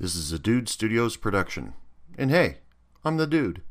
[0.00, 1.72] This is a Dude Studios production.
[2.16, 2.58] And hey,
[3.04, 3.62] I'm the dude.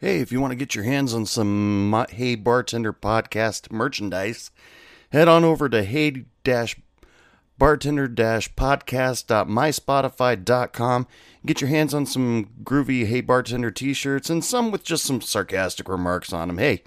[0.00, 4.50] Hey, if you want to get your hands on some Hey Bartender podcast merchandise,
[5.12, 6.24] head on over to hey
[7.56, 11.06] bartender podcast.myspotify.com.
[11.46, 15.20] Get your hands on some groovy Hey Bartender t shirts and some with just some
[15.20, 16.58] sarcastic remarks on them.
[16.58, 16.82] Hey,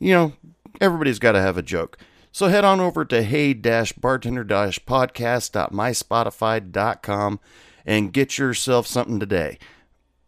[0.00, 0.32] you know,
[0.80, 1.96] everybody's got to have a joke.
[2.32, 7.40] So head on over to hey bartender podcast.myspotify.com
[7.88, 9.58] and get yourself something today.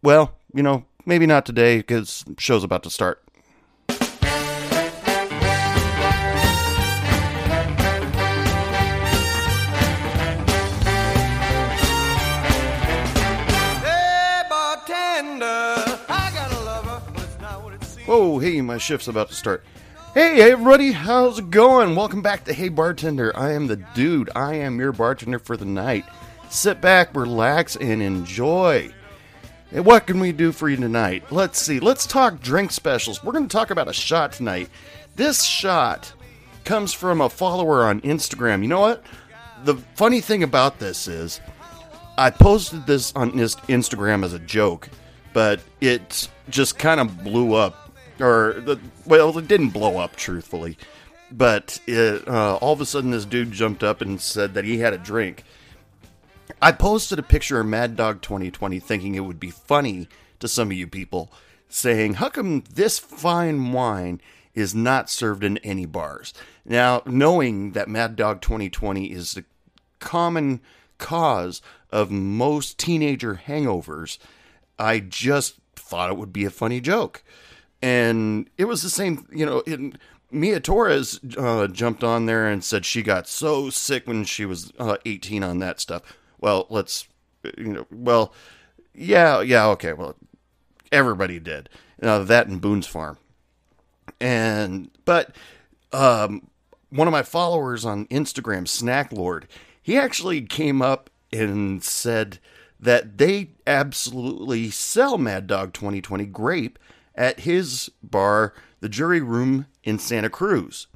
[0.02, 3.22] Well, you know, maybe not today because show's about to start.
[3.86, 3.98] Hey,
[14.48, 15.44] bartender,
[16.08, 18.42] I got a lover, but it's not what it seems.
[18.42, 19.62] Hey, my shift's about to start.
[20.14, 21.94] Hey, everybody, how's it going?
[21.94, 23.36] Welcome back to Hey Bartender.
[23.36, 24.30] I am the dude.
[24.34, 26.06] I am your bartender for the night.
[26.50, 28.92] Sit back, relax, and enjoy.
[29.70, 31.22] Hey, what can we do for you tonight?
[31.30, 31.78] Let's see.
[31.78, 33.22] Let's talk drink specials.
[33.22, 34.68] We're going to talk about a shot tonight.
[35.14, 36.12] This shot
[36.64, 38.62] comes from a follower on Instagram.
[38.62, 39.04] You know what?
[39.62, 41.40] The funny thing about this is,
[42.18, 44.88] I posted this on Instagram as a joke,
[45.32, 47.92] but it just kind of blew up.
[48.18, 50.76] Or, the, well, it didn't blow up, truthfully.
[51.30, 54.78] But it, uh, all of a sudden, this dude jumped up and said that he
[54.78, 55.44] had a drink.
[56.62, 60.08] I posted a picture of Mad Dog 2020 thinking it would be funny
[60.40, 61.32] to some of you people,
[61.68, 64.20] saying, How come this fine wine
[64.54, 66.34] is not served in any bars?
[66.64, 69.44] Now, knowing that Mad Dog 2020 is the
[70.00, 70.60] common
[70.98, 74.18] cause of most teenager hangovers,
[74.78, 77.22] I just thought it would be a funny joke.
[77.80, 79.98] And it was the same, you know, in,
[80.30, 84.72] Mia Torres uh, jumped on there and said she got so sick when she was
[84.78, 86.02] uh, 18 on that stuff.
[86.40, 87.06] Well, let's,
[87.56, 88.32] you know, well,
[88.94, 90.16] yeah, yeah, okay, well,
[90.90, 91.68] everybody did.
[92.02, 93.18] Uh, that and Boone's Farm.
[94.20, 95.34] And, but,
[95.92, 96.48] um,
[96.90, 99.46] one of my followers on Instagram, Snack Lord,
[99.80, 102.38] he actually came up and said
[102.78, 106.78] that they absolutely sell Mad Dog 2020 grape
[107.14, 110.86] at his bar, the Jury Room in Santa Cruz.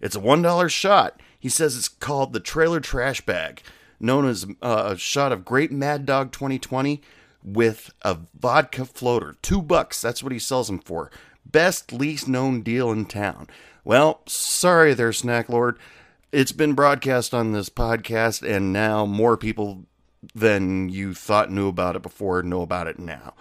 [0.00, 1.20] It's a $1 shot.
[1.38, 3.62] He says it's called the Trailer Trash Bag,
[4.02, 7.00] known as uh, a shot of Great Mad Dog 2020
[7.44, 9.36] with a vodka floater.
[9.42, 10.00] Two bucks.
[10.00, 11.10] That's what he sells them for.
[11.44, 13.48] Best, least known deal in town.
[13.84, 15.78] Well, sorry there, Snack Lord.
[16.30, 19.84] It's been broadcast on this podcast, and now more people
[20.34, 23.34] than you thought knew about it before know about it now.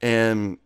[0.00, 0.58] And,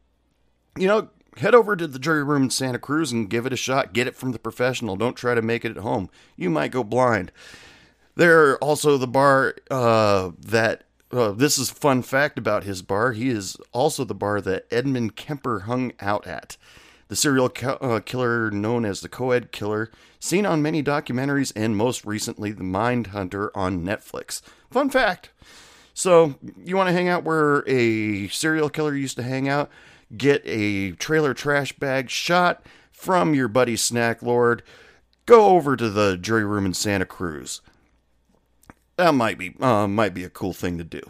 [0.78, 3.56] you know, head over to the jury room in Santa Cruz and give it a
[3.56, 3.92] shot.
[3.92, 4.96] Get it from the professional.
[4.96, 6.08] Don't try to make it at home.
[6.36, 7.32] You might go blind.
[8.16, 10.82] They're also the bar uh, that.
[11.12, 13.12] Uh, this is fun fact about his bar.
[13.12, 16.56] He is also the bar that Edmund Kemper hung out at.
[17.06, 21.76] The serial ki- uh, killer known as the Coed Killer, seen on many documentaries and
[21.76, 24.42] most recently The Mindhunter on Netflix.
[24.68, 25.30] Fun fact.
[25.94, 29.70] So, you want to hang out where a serial killer used to hang out?
[30.16, 34.64] Get a trailer trash bag shot from your buddy Snack Lord.
[35.24, 37.60] Go over to the jury room in Santa Cruz.
[38.96, 41.02] That might be uh, might be a cool thing to do.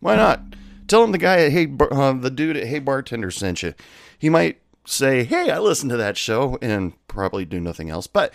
[0.00, 0.42] Why not?
[0.86, 3.74] Tell him the guy at Hey, uh, the dude at Hey Bartender sent you.
[4.18, 8.06] He might say, "Hey, I listened to that show," and probably do nothing else.
[8.06, 8.34] But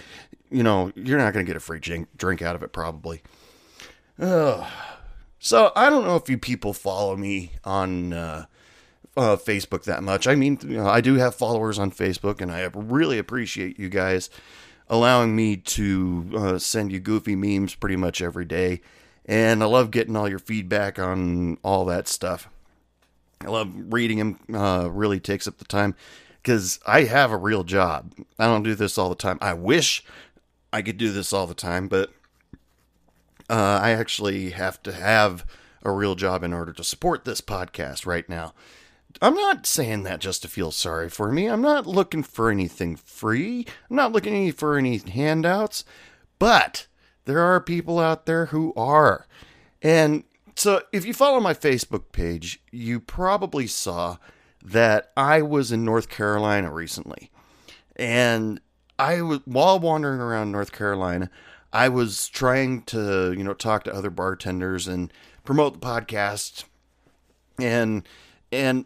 [0.50, 3.22] you know, you're not going to get a free drink, out of it, probably.
[4.20, 4.66] Ugh.
[5.40, 8.46] So I don't know if you people follow me on uh,
[9.18, 10.28] uh, Facebook that much.
[10.28, 13.90] I mean, you know, I do have followers on Facebook, and I really appreciate you
[13.90, 14.30] guys
[14.88, 18.82] allowing me to uh, send you goofy memes pretty much every day.
[19.26, 22.48] And I love getting all your feedback on all that stuff.
[23.42, 24.40] I love reading them.
[24.54, 25.96] Uh, really takes up the time
[26.42, 28.14] because I have a real job.
[28.38, 29.40] I don't do this all the time.
[29.42, 30.04] I wish
[30.72, 32.12] I could do this all the time, but
[33.50, 35.46] uh, I actually have to have
[35.84, 38.54] a real job in order to support this podcast right now.
[39.22, 41.48] I'm not saying that just to feel sorry for me.
[41.48, 43.66] I'm not looking for anything free.
[43.90, 45.86] I'm not looking for any handouts.
[46.38, 46.88] But
[47.26, 49.28] there are people out there who are.
[49.82, 50.24] And
[50.56, 54.18] so if you follow my Facebook page, you probably saw
[54.64, 57.32] that I was in North Carolina recently.
[57.96, 58.60] And
[58.98, 61.30] I was while wandering around North Carolina,
[61.72, 65.12] I was trying to, you know, talk to other bartenders and
[65.44, 66.66] promote the podcast.
[67.60, 68.08] And
[68.52, 68.86] and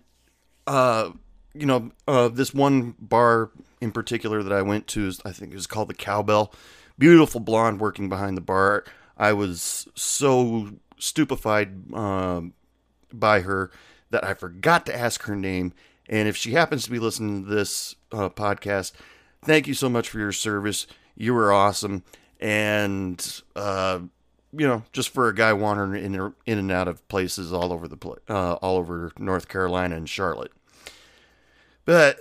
[0.69, 1.11] uh
[1.53, 3.51] you know, uh this one bar
[3.81, 6.53] in particular that I went to is I think it was called the Cowbell.
[6.97, 8.85] Beautiful blonde working behind the bar.
[9.17, 12.53] I was so stupefied um
[13.11, 13.71] by her
[14.11, 15.73] that I forgot to ask her name.
[16.07, 18.93] And if she happens to be listening to this uh, podcast,
[19.43, 20.87] thank you so much for your service.
[21.15, 22.03] You were awesome.
[22.39, 23.99] And, uh,
[24.51, 27.87] you know, just for a guy wandering in, in and out of places all over
[27.87, 30.51] the pla uh, all over North Carolina and Charlotte.
[31.89, 32.19] But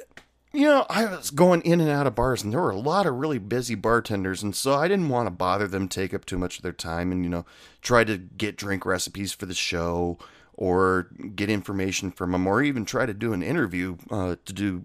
[0.51, 3.05] you know, I was going in and out of bars, and there were a lot
[3.05, 6.39] of really busy bartenders, and so I didn't want to bother them, take up too
[6.39, 7.45] much of their time, and you know,
[7.83, 10.17] try to get drink recipes for the show
[10.55, 14.65] or get information from them, or even try to do an interview uh, to do
[14.65, 14.85] you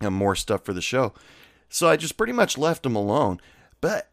[0.00, 1.12] know, more stuff for the show.
[1.68, 3.42] So I just pretty much left them alone.
[3.82, 4.08] But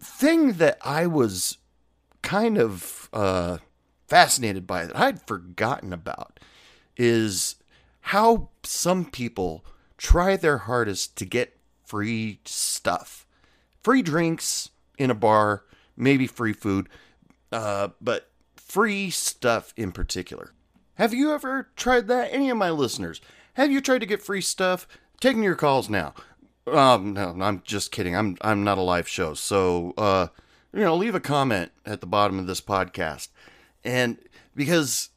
[0.00, 1.58] thing that I was
[2.22, 3.58] kind of uh,
[4.08, 6.40] fascinated by that I'd forgotten about
[6.96, 7.54] is
[8.10, 9.64] how some people
[9.96, 13.24] try their hardest to get free stuff,
[13.84, 15.62] free drinks in a bar,
[15.96, 16.88] maybe free food,
[17.52, 20.52] uh, but free stuff in particular.
[20.94, 22.32] Have you ever tried that?
[22.32, 23.20] Any of my listeners,
[23.54, 24.88] have you tried to get free stuff?
[25.20, 26.12] Taking your calls now.
[26.66, 28.16] Um, no, I'm just kidding.
[28.16, 30.26] I'm I'm not a live show, so uh,
[30.72, 33.28] you know, leave a comment at the bottom of this podcast,
[33.84, 34.18] and
[34.56, 35.10] because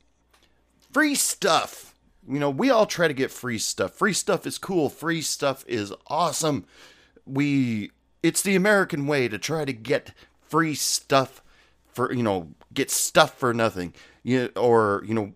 [0.91, 1.92] free stuff,
[2.27, 3.93] you know, we all try to get free stuff.
[3.93, 4.89] Free stuff is cool.
[4.89, 6.65] Free stuff is awesome.
[7.25, 7.91] We,
[8.21, 11.41] it's the American way to try to get free stuff
[11.87, 13.93] for you know, get stuff for nothing,
[14.23, 15.33] you or you know,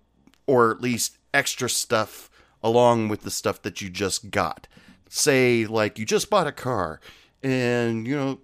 [0.48, 2.30] or at least extra stuff
[2.64, 4.68] along with the stuff that you just got
[5.10, 7.00] say like you just bought a car
[7.44, 8.40] and you know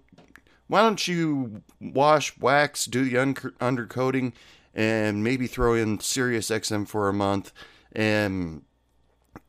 [0.66, 4.32] why don't you wash wax do the un- undercoating
[4.74, 7.52] and maybe throw in Sirius XM for a month
[7.94, 8.62] and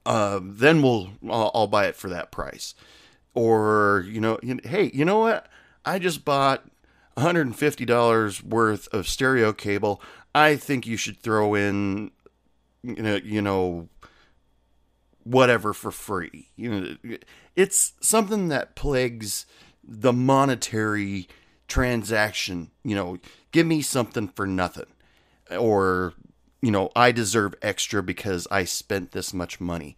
[0.05, 2.75] uh, then we'll I'll, I'll buy it for that price
[3.33, 5.47] or you know hey you know what
[5.85, 6.65] I just bought
[7.17, 10.01] $150 worth of stereo cable
[10.33, 12.11] I think you should throw in
[12.83, 13.89] you know you know
[15.25, 16.49] whatever for free.
[16.55, 17.17] You know,
[17.55, 19.45] it's something that plagues
[19.83, 21.27] the monetary
[21.67, 22.71] transaction.
[22.83, 23.17] You know,
[23.51, 24.85] give me something for nothing,
[25.51, 26.13] or
[26.65, 29.95] you know, I deserve extra because I spent this much money.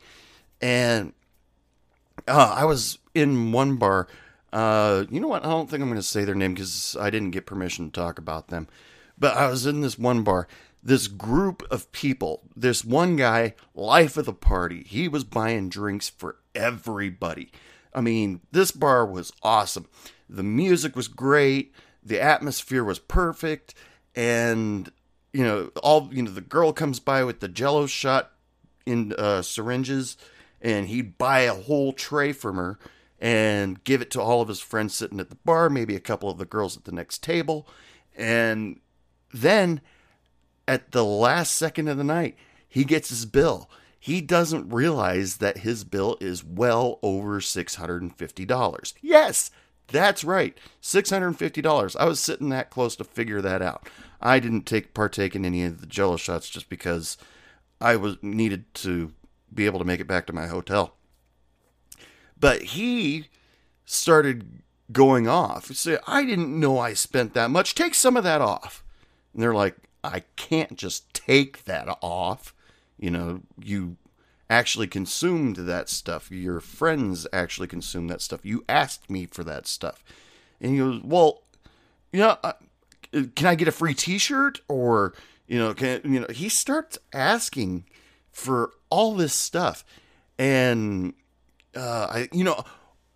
[0.61, 1.13] And
[2.27, 4.09] uh, I was in one bar.
[4.51, 5.45] Uh, you know what?
[5.45, 7.91] I don't think I'm going to say their name because I didn't get permission to
[7.97, 8.67] talk about them.
[9.17, 10.49] But I was in this one bar
[10.83, 16.09] this group of people, this one guy, life of the party, he was buying drinks
[16.09, 17.51] for everybody.
[17.93, 19.87] I mean, this bar was awesome.
[20.29, 21.73] The music was great,
[22.03, 23.73] the atmosphere was perfect,
[24.15, 24.89] and
[25.33, 28.31] you know, all you know, the girl comes by with the jello shot
[28.85, 30.17] in uh, syringes,
[30.61, 32.79] and he'd buy a whole tray from her
[33.19, 36.29] and give it to all of his friends sitting at the bar, maybe a couple
[36.29, 37.67] of the girls at the next table,
[38.15, 38.79] and
[39.33, 39.81] then
[40.67, 42.35] at the last second of the night,
[42.67, 43.69] he gets his bill.
[43.99, 48.93] He doesn't realize that his bill is well over $650.
[49.01, 49.51] Yes,
[49.87, 50.57] that's right.
[50.81, 51.95] $650.
[51.95, 53.89] I was sitting that close to figure that out.
[54.21, 57.17] I didn't take partake in any of the jello shots just because
[57.79, 59.13] I was needed to
[59.53, 60.95] be able to make it back to my hotel.
[62.39, 63.27] But he
[63.85, 64.61] started
[64.91, 65.67] going off.
[65.67, 67.75] He said, I didn't know I spent that much.
[67.75, 68.83] Take some of that off.
[69.33, 72.53] And they're like, I can't just take that off.
[72.97, 73.97] You know, you
[74.49, 76.31] actually consumed that stuff.
[76.31, 78.45] Your friends actually consumed that stuff.
[78.45, 80.03] You asked me for that stuff.
[80.61, 81.43] And he goes, well,
[82.13, 82.53] uh,
[83.11, 85.13] can I get a free T-shirt or
[85.47, 86.27] you know, can you know?
[86.29, 87.85] He starts asking
[88.31, 89.85] for all this stuff,
[90.37, 91.13] and
[91.75, 92.63] uh, I, you know,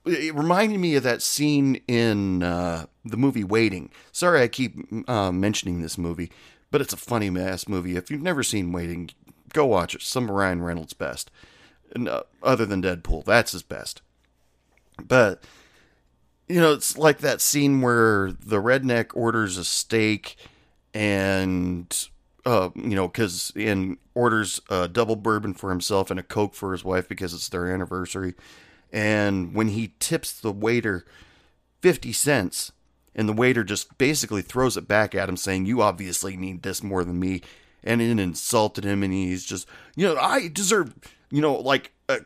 [0.06, 3.92] it reminded me of that scene in uh, the movie Waiting.
[4.12, 4.78] Sorry, I keep
[5.10, 6.32] uh, mentioning this movie,
[6.72, 7.98] but it's a funny ass movie.
[7.98, 9.10] If you've never seen Waiting,
[9.52, 10.02] go watch it.
[10.02, 11.30] Some of Ryan Reynolds' best,
[11.94, 14.02] and, uh, other than Deadpool, that's his best.
[15.06, 15.44] But
[16.52, 20.36] you know, it's like that scene where the redneck orders a steak,
[20.94, 22.08] and
[22.46, 26.72] uh, you know, because and orders a double bourbon for himself and a coke for
[26.72, 28.36] his wife because it's their anniversary.
[28.92, 31.06] And when he tips the waiter
[31.82, 32.72] fifty cents,
[33.16, 36.84] and the waiter just basically throws it back at him, saying, You obviously need this
[36.84, 37.42] more than me.
[37.84, 40.94] And it insulted him, and he's just, you know, I deserve,
[41.32, 42.20] you know, like a,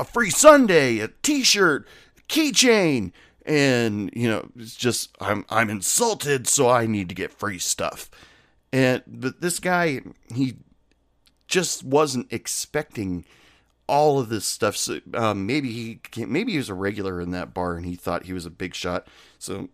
[0.00, 1.86] a free sundae, a t shirt,
[2.28, 3.12] keychain.
[3.44, 8.10] And, you know, it's just, I'm, I'm insulted, so I need to get free stuff.
[8.72, 10.00] And, but this guy,
[10.32, 10.58] he
[11.48, 13.24] just wasn't expecting
[13.88, 14.76] all of this stuff.
[14.76, 18.24] So um, maybe he maybe he was a regular in that bar and he thought
[18.24, 19.06] he was a big shot.
[19.38, 19.68] So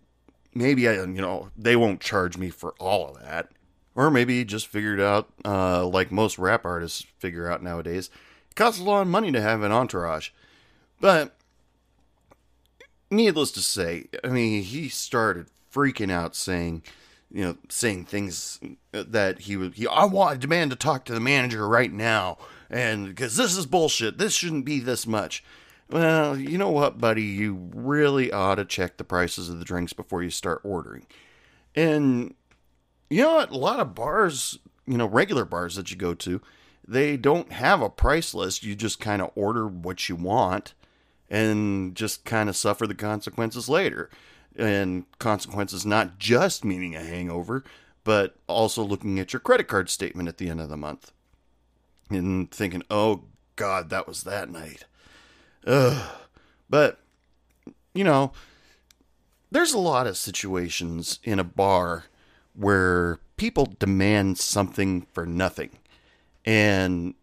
[0.55, 3.51] maybe I, you know, they won't charge me for all of that,
[3.99, 8.11] Or maybe he just figured out, uh, like most rap artists figure out nowadays,
[8.49, 10.31] it costs a lot of money to have an entourage.
[11.01, 11.35] But
[13.11, 16.83] needless to say, I mean, he started freaking out saying,
[17.31, 18.59] you know, saying things
[18.93, 22.39] that he would, he, I want, I demand to talk to the manager right now.
[22.71, 25.45] And because this is bullshit, this shouldn't be this much.
[25.91, 27.23] Well, you know what, buddy?
[27.23, 31.07] You really ought to check the prices of the drinks before you start ordering.
[31.75, 32.35] And
[33.09, 33.51] you know what?
[33.51, 36.43] A lot of bars, you know, regular bars that you go to,
[36.87, 38.65] they don't have a price list.
[38.65, 40.75] You just kind of order what you want
[41.31, 44.11] and just kind of suffer the consequences later.
[44.57, 47.63] And consequences not just meaning a hangover,
[48.03, 51.13] but also looking at your credit card statement at the end of the month
[52.11, 54.85] and thinking, oh, God, that was that night.
[55.67, 56.11] Ugh.
[56.71, 57.01] But,
[57.95, 58.33] you know,
[59.51, 62.05] there's a lot of situations in a bar
[62.55, 65.71] where people demand something for nothing.
[66.45, 67.15] And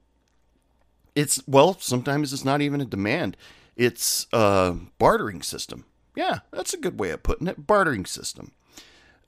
[1.15, 3.37] it's, well, sometimes it's not even a demand,
[3.75, 5.85] it's a bartering system.
[6.15, 7.67] Yeah, that's a good way of putting it.
[7.67, 8.53] Bartering system.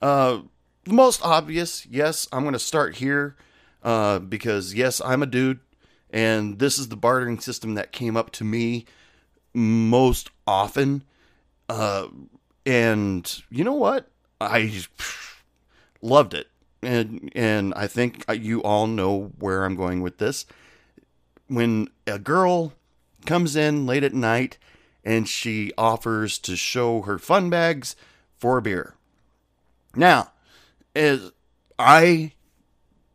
[0.00, 0.40] Uh,
[0.84, 3.36] the most obvious, yes, I'm going to start here
[3.82, 5.60] uh, because, yes, I'm a dude,
[6.10, 8.86] and this is the bartering system that came up to me
[9.52, 11.04] most often.
[11.68, 12.08] Uh,
[12.64, 14.08] and you know what?
[14.40, 14.82] I
[16.02, 16.48] loved it.
[16.82, 20.46] And, and I think you all know where I'm going with this.
[21.48, 22.72] When a girl
[23.28, 24.56] comes in late at night
[25.04, 27.94] and she offers to show her fun bags
[28.38, 28.94] for a beer.
[29.94, 30.32] Now,
[30.96, 31.30] as
[31.78, 32.32] I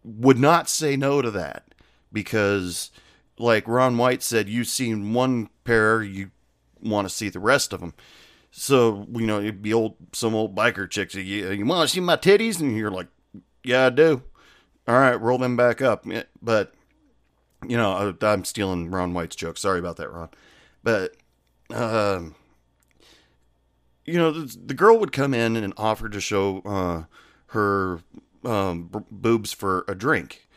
[0.03, 1.73] would not say no to that
[2.11, 2.91] because
[3.39, 6.29] like Ron White said, you've seen one pair, you
[6.79, 7.95] want to see the rest of them.
[8.51, 11.15] So you know, it'd be old some old biker chicks.
[11.15, 13.07] You, you want to see my titties, and you're like,
[13.63, 14.21] yeah, I do.
[14.87, 16.05] All right, roll them back up.
[16.39, 16.75] But
[17.69, 19.57] you know, I'm stealing Ron White's joke.
[19.57, 20.29] Sorry about that, Ron.
[20.83, 21.15] But
[21.69, 22.35] um,
[24.05, 27.03] you know, the, the, girl would come in and offer to show uh,
[27.47, 28.01] her
[28.43, 30.47] um, b- boobs for a drink.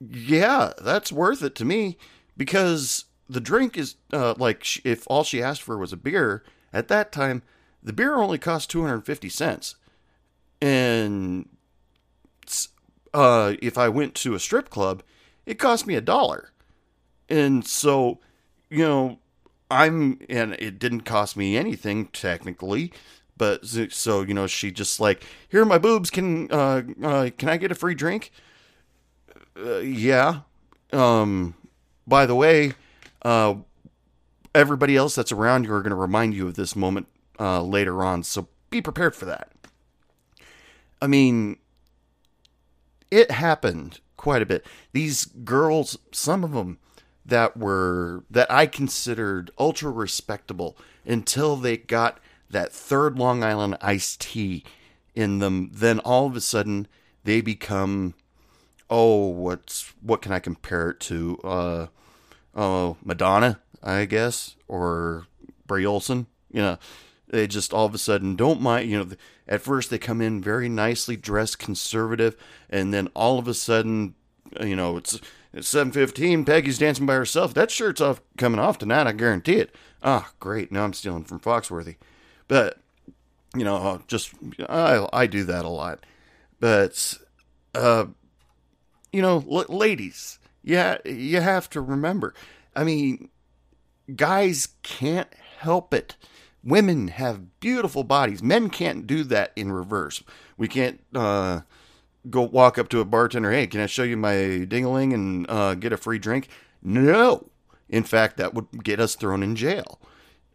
[0.00, 1.96] Yeah, that's worth it to me
[2.36, 6.88] because the drink is uh, like if all she asked for was a beer at
[6.88, 7.42] that time,
[7.82, 9.76] the beer only cost two hundred fifty cents,
[10.60, 11.48] and
[13.14, 15.02] uh, if I went to a strip club,
[15.46, 16.50] it cost me a dollar,
[17.28, 18.18] and so
[18.68, 19.18] you know
[19.70, 22.92] I'm and it didn't cost me anything technically.
[23.38, 26.10] But so you know, she just like, here are my boobs.
[26.10, 28.30] Can uh, uh can I get a free drink?
[29.58, 30.40] Uh, yeah.
[30.92, 31.54] Um.
[32.08, 32.74] By the way,
[33.22, 33.56] uh,
[34.54, 37.08] everybody else that's around you are going to remind you of this moment
[37.40, 38.22] uh, later on.
[38.22, 39.50] So be prepared for that.
[41.02, 41.58] I mean,
[43.10, 44.64] it happened quite a bit.
[44.92, 46.78] These girls, some of them
[47.24, 52.18] that were that I considered ultra respectable until they got
[52.50, 54.64] that third Long Island iced tea
[55.14, 56.86] in them, then all of a sudden
[57.24, 58.14] they become
[58.88, 61.38] oh, what's what can I compare it to?
[61.42, 61.86] Uh
[62.54, 65.26] oh, Madonna I guess, or
[65.66, 66.26] Bray Olson.
[66.50, 66.78] You know,
[67.28, 68.90] they just all of a sudden don't mind.
[68.90, 69.16] You know,
[69.48, 72.36] at first they come in very nicely dressed, conservative,
[72.70, 74.14] and then all of a sudden,
[74.60, 75.20] you know, it's
[75.52, 76.44] it's seven fifteen.
[76.44, 77.54] Peggy's dancing by herself.
[77.54, 79.06] That shirt's off coming off tonight.
[79.06, 79.74] I guarantee it.
[80.02, 80.70] Ah, great.
[80.70, 81.96] Now I'm stealing from Foxworthy,
[82.48, 82.78] but
[83.56, 84.32] you know, just
[84.68, 86.04] I I do that a lot,
[86.60, 87.16] but
[87.74, 88.06] uh,
[89.12, 92.34] you know, l- ladies, yeah, you have to remember.
[92.74, 93.30] I mean,
[94.14, 96.16] guys can't help it.
[96.66, 98.42] Women have beautiful bodies.
[98.42, 100.24] Men can't do that in reverse.
[100.58, 101.60] We can't uh,
[102.28, 103.52] go walk up to a bartender.
[103.52, 106.48] Hey, can I show you my dingaling and uh, get a free drink?
[106.82, 107.50] No.
[107.88, 110.00] In fact, that would get us thrown in jail.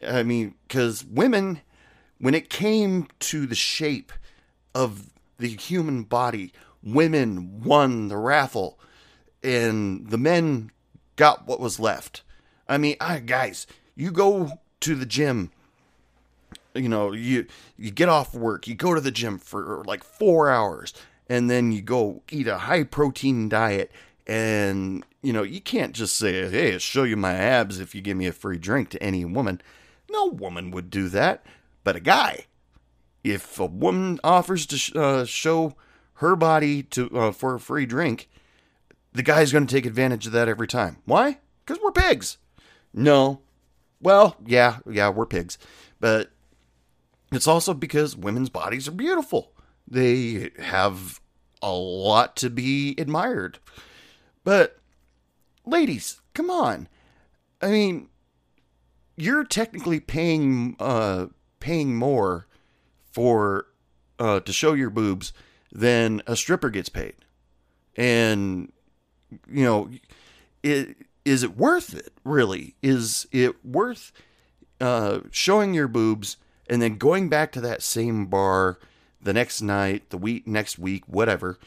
[0.06, 1.62] I mean, because women,
[2.20, 4.12] when it came to the shape
[4.76, 6.52] of the human body,
[6.84, 8.78] women won the raffle,
[9.42, 10.72] and the men
[11.16, 12.24] got what was left.
[12.68, 13.66] I mean, I, guys,
[13.96, 15.52] you go to the gym.
[16.74, 17.48] You know, you
[17.78, 20.94] you get off work, you go to the gym for like four hours,
[21.28, 23.92] and then you go eat a high protein diet,
[24.26, 28.02] and you know you can't just say, "Hey, I'll show you my abs if you
[28.02, 29.62] give me a free drink" to any woman.
[30.10, 31.46] No woman would do that,
[31.84, 32.46] but a guy.
[33.24, 35.76] If a woman offers to sh- uh, show
[36.16, 38.30] her body to uh, for a free drink,
[39.14, 40.98] the guy's going to take advantage of that every time.
[41.06, 41.40] Why?
[41.66, 42.38] Because we're pigs.
[42.94, 43.42] No.
[44.02, 45.58] Well, yeah, yeah, we're pigs.
[46.00, 46.32] But
[47.32, 49.54] it's also because women's bodies are beautiful.
[49.88, 51.22] They have
[51.62, 53.60] a lot to be admired.
[54.44, 54.78] But
[55.66, 56.88] ladies, come on.
[57.62, 58.10] I mean,
[59.16, 61.28] you're technically paying uh
[61.60, 62.48] paying more
[63.12, 63.68] for
[64.20, 65.32] uh to show your boobs
[65.72, 67.14] than a stripper gets paid.
[67.96, 68.72] And
[69.50, 69.90] you know,
[70.64, 72.76] it is it worth it really?
[72.82, 74.12] Is it worth
[74.80, 76.38] uh showing your boobs
[76.72, 78.80] and then going back to that same bar
[79.22, 81.60] the next night, the week next week, whatever,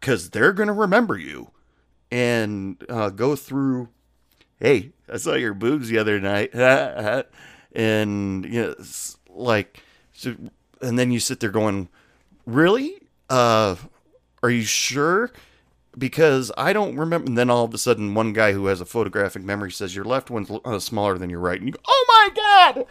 [0.00, 1.52] cuz they're going to remember you
[2.10, 3.88] and uh, go through
[4.58, 6.54] hey, I saw your boobs the other night.
[7.74, 8.74] and you know,
[9.28, 9.82] like,
[10.12, 10.34] so,
[10.80, 11.88] and then you sit there going,
[12.46, 12.98] really?
[13.28, 13.76] Uh,
[14.42, 15.30] are you sure?
[15.96, 17.26] Because I don't remember.
[17.26, 20.04] And then all of a sudden, one guy who has a photographic memory says your
[20.04, 22.86] left one's uh, smaller than your right, and you go, "Oh my god!"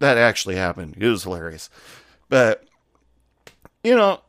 [0.00, 0.96] That actually happened.
[0.98, 1.70] It was hilarious,
[2.28, 2.64] but
[3.84, 4.20] you know,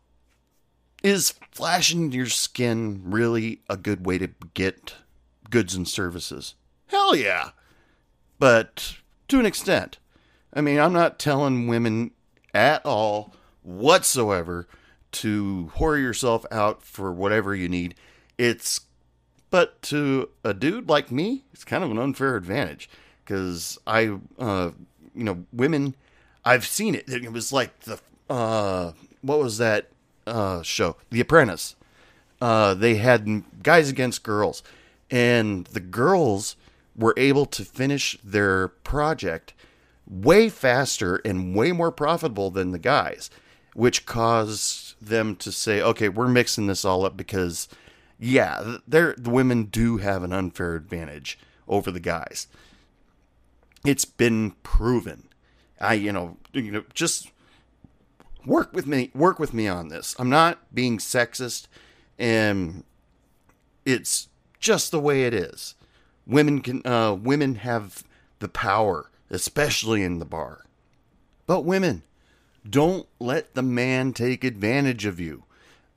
[1.04, 4.94] is flashing your skin really a good way to get
[5.50, 6.56] goods and services?
[6.88, 7.50] Hell yeah.
[8.40, 8.98] But
[9.28, 9.98] to an extent.
[10.54, 12.12] I mean, I'm not telling women
[12.54, 14.68] at all whatsoever
[15.14, 17.96] to whore yourself out for whatever you need.
[18.38, 18.82] It's,
[19.50, 22.90] but to a dude like me, it's kind of an unfair advantage
[23.24, 24.72] because I, uh,
[25.16, 25.96] you know, women,
[26.44, 27.08] I've seen it.
[27.08, 28.00] It was like the,
[28.30, 29.90] uh, what was that
[30.26, 30.96] uh, show?
[31.10, 31.76] The Apprentice.
[32.40, 34.64] Uh, they had guys against girls
[35.12, 36.56] and the girls
[36.96, 39.54] were able to finish their project
[40.08, 43.30] way faster and way more profitable than the guys,
[43.74, 47.68] which caused them to say, "Okay, we're mixing this all up because
[48.20, 52.48] yeah, the women do have an unfair advantage over the guys.
[53.86, 55.28] It's been proven.
[55.80, 57.32] I, you know, you know, just
[58.46, 60.16] work with me, work with me on this.
[60.20, 61.68] I'm not being sexist,
[62.20, 62.84] and
[63.86, 64.28] it's
[64.60, 65.76] just the way it is.
[66.28, 68.04] Women can uh, women have
[68.40, 70.66] the power, especially in the bar.
[71.48, 72.04] But women,
[72.70, 75.44] don't let the man take advantage of you.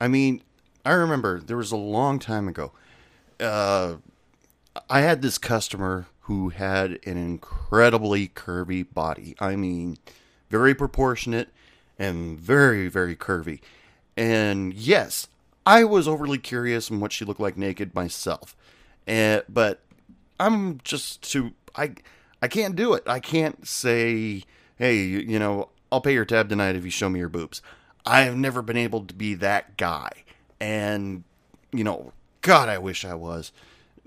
[0.01, 0.41] I mean,
[0.83, 2.71] I remember there was a long time ago.
[3.39, 3.95] Uh,
[4.89, 9.35] I had this customer who had an incredibly curvy body.
[9.39, 9.97] I mean,
[10.49, 11.49] very proportionate
[11.99, 13.61] and very, very curvy.
[14.17, 15.27] And yes,
[15.67, 18.55] I was overly curious in what she looked like naked myself,
[19.05, 19.81] and but
[20.39, 21.91] I'm just too I
[22.41, 23.03] I can't do it.
[23.05, 24.43] I can't say,
[24.77, 27.61] hey, you, you know, I'll pay your tab tonight if you show me your boobs.
[28.05, 30.09] I have never been able to be that guy,
[30.59, 31.23] and
[31.71, 33.51] you know, God, I wish I was,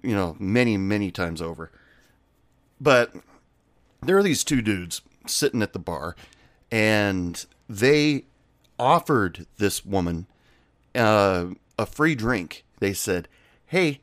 [0.03, 1.71] you know, many many times over.
[2.81, 3.13] But
[4.03, 6.17] there are these two dudes sitting at the bar,
[6.71, 8.25] and they
[8.79, 10.27] offered this woman
[10.95, 11.47] uh,
[11.79, 12.65] a free drink.
[12.79, 13.29] They said,
[13.67, 14.01] "Hey,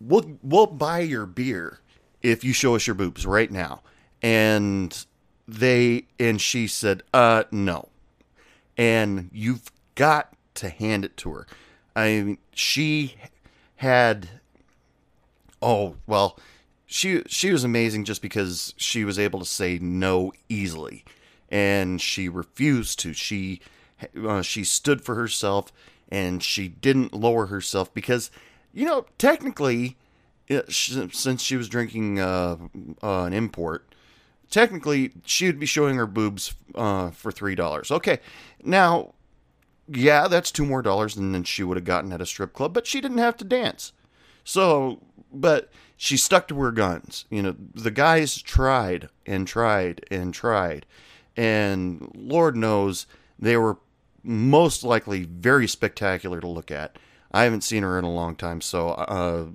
[0.00, 1.80] we'll we'll buy your beer
[2.22, 3.82] if you show us your boobs right now."
[4.22, 5.04] And
[5.46, 7.88] they and she said, "Uh, no."
[8.76, 11.46] And you've got to hand it to her.
[11.94, 13.16] I mean, she
[13.76, 14.28] had
[15.64, 16.38] oh, well,
[16.94, 21.04] she she was amazing just because she was able to say no easily
[21.48, 23.12] and she refused to.
[23.12, 23.60] She
[24.24, 25.72] uh, she stood for herself
[26.08, 28.30] and she didn't lower herself because,
[28.72, 29.96] you know, technically,
[30.68, 32.58] since she was drinking uh,
[33.02, 33.92] uh, an import,
[34.48, 37.90] technically she would be showing her boobs uh, for three dollars.
[37.90, 38.20] Okay,
[38.62, 39.14] now,
[39.88, 42.86] yeah, that's two more dollars than she would have gotten at a strip club, but
[42.86, 43.92] she didn't have to dance.
[44.44, 45.00] So,
[45.32, 45.70] but
[46.04, 47.24] she stuck to her guns.
[47.30, 50.84] You know, the guys tried and tried and tried,
[51.34, 53.06] and Lord knows
[53.38, 53.78] they were
[54.22, 56.98] most likely very spectacular to look at.
[57.32, 59.46] I haven't seen her in a long time, so uh,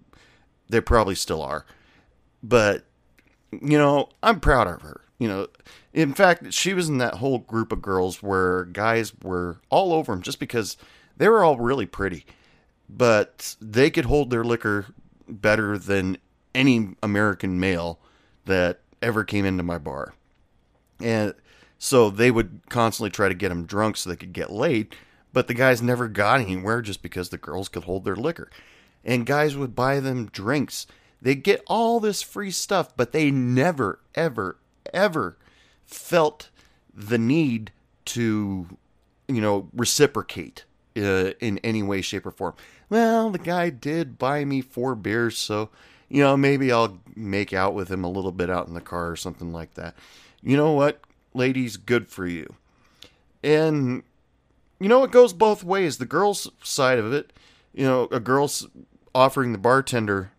[0.68, 1.68] they probably still are.
[2.42, 2.84] But
[3.52, 5.02] you know, I'm proud of her.
[5.20, 5.48] You know,
[5.94, 10.12] in fact, she was in that whole group of girls where guys were all over
[10.14, 10.78] them just because
[11.16, 12.26] they were all really pretty,
[12.90, 14.88] but they could hold their liquor
[15.28, 16.18] better than
[16.54, 18.00] any American male
[18.46, 20.14] that ever came into my bar.
[21.02, 21.34] And
[21.78, 24.96] so they would constantly try to get him drunk so they could get laid,
[25.32, 28.50] but the guys never got anywhere just because the girls could hold their liquor.
[29.06, 30.86] And guys would buy them drinks.
[31.22, 34.58] They'd get all this free stuff, but they never, ever,
[34.94, 35.38] ever
[35.86, 36.50] felt
[36.94, 37.72] the need
[38.06, 38.78] to,
[39.28, 40.66] you know, reciprocate
[40.98, 42.56] uh, in any way, shape, or form.
[42.90, 45.70] Well, the guy did buy me four beers, so,
[46.10, 49.10] you know, maybe I'll make out with him a little bit out in the car
[49.10, 49.96] or something like that.
[50.42, 51.02] You know what?
[51.34, 52.56] ladies, good for you.
[53.44, 54.04] And
[54.80, 55.98] you know, it goes both ways.
[55.98, 57.34] The girl's side of it,
[57.74, 58.68] you know, a girl's
[59.14, 60.32] offering the bartender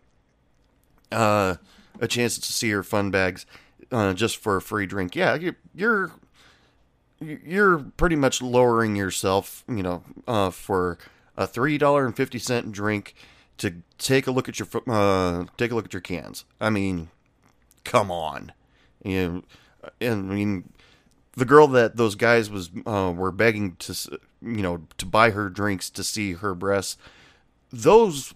[1.11, 1.55] uh,
[1.99, 3.45] a chance to see her fun bags
[3.91, 5.15] uh, just for a free drink.
[5.15, 6.11] Yeah, you, you're
[7.19, 10.97] you're pretty much lowering yourself, you know, uh, for
[11.37, 13.15] a three dollar and fifty cent drink
[13.61, 16.45] to take a look at your uh, take a look at your cans.
[16.59, 17.09] I mean,
[17.83, 18.53] come on,
[19.03, 19.43] you know,
[20.01, 20.73] and I mean,
[21.33, 25.47] the girl that those guys was uh, were begging to, you know, to buy her
[25.47, 26.97] drinks to see her breasts.
[27.71, 28.33] Those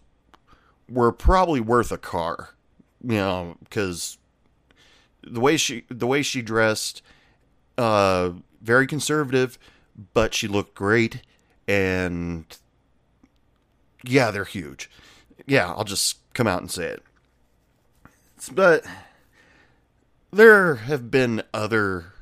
[0.88, 2.50] were probably worth a car,
[3.04, 4.20] you know, because
[5.24, 7.02] the way she the way she dressed,
[7.80, 8.30] uh,
[8.62, 9.58] very conservative,
[10.14, 11.24] but she looked great,
[11.68, 12.46] and
[14.04, 14.88] yeah, they're huge.
[15.46, 17.04] Yeah, I'll just come out and say it.
[18.52, 18.86] But
[20.32, 22.14] there have been other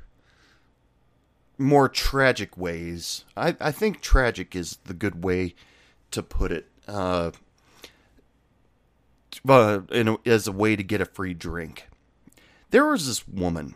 [1.57, 3.25] more tragic ways.
[3.35, 5.55] I, I think tragic is the good way
[6.11, 6.67] to put it.
[6.87, 7.31] Uh,
[9.47, 11.87] uh, in as a way to get a free drink.
[12.69, 13.75] There was this woman.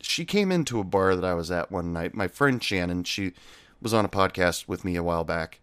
[0.00, 2.14] She came into a bar that I was at one night.
[2.14, 3.32] My friend Shannon, she
[3.80, 5.60] was on a podcast with me a while back.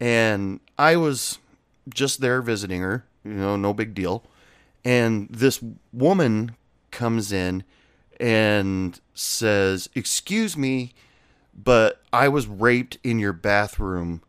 [0.00, 1.38] And I was
[1.88, 4.24] just there visiting her, you know, no big deal.
[4.84, 6.56] And this woman
[6.90, 7.64] comes in
[8.20, 10.92] and says, Excuse me,
[11.54, 14.22] but I was raped in your bathroom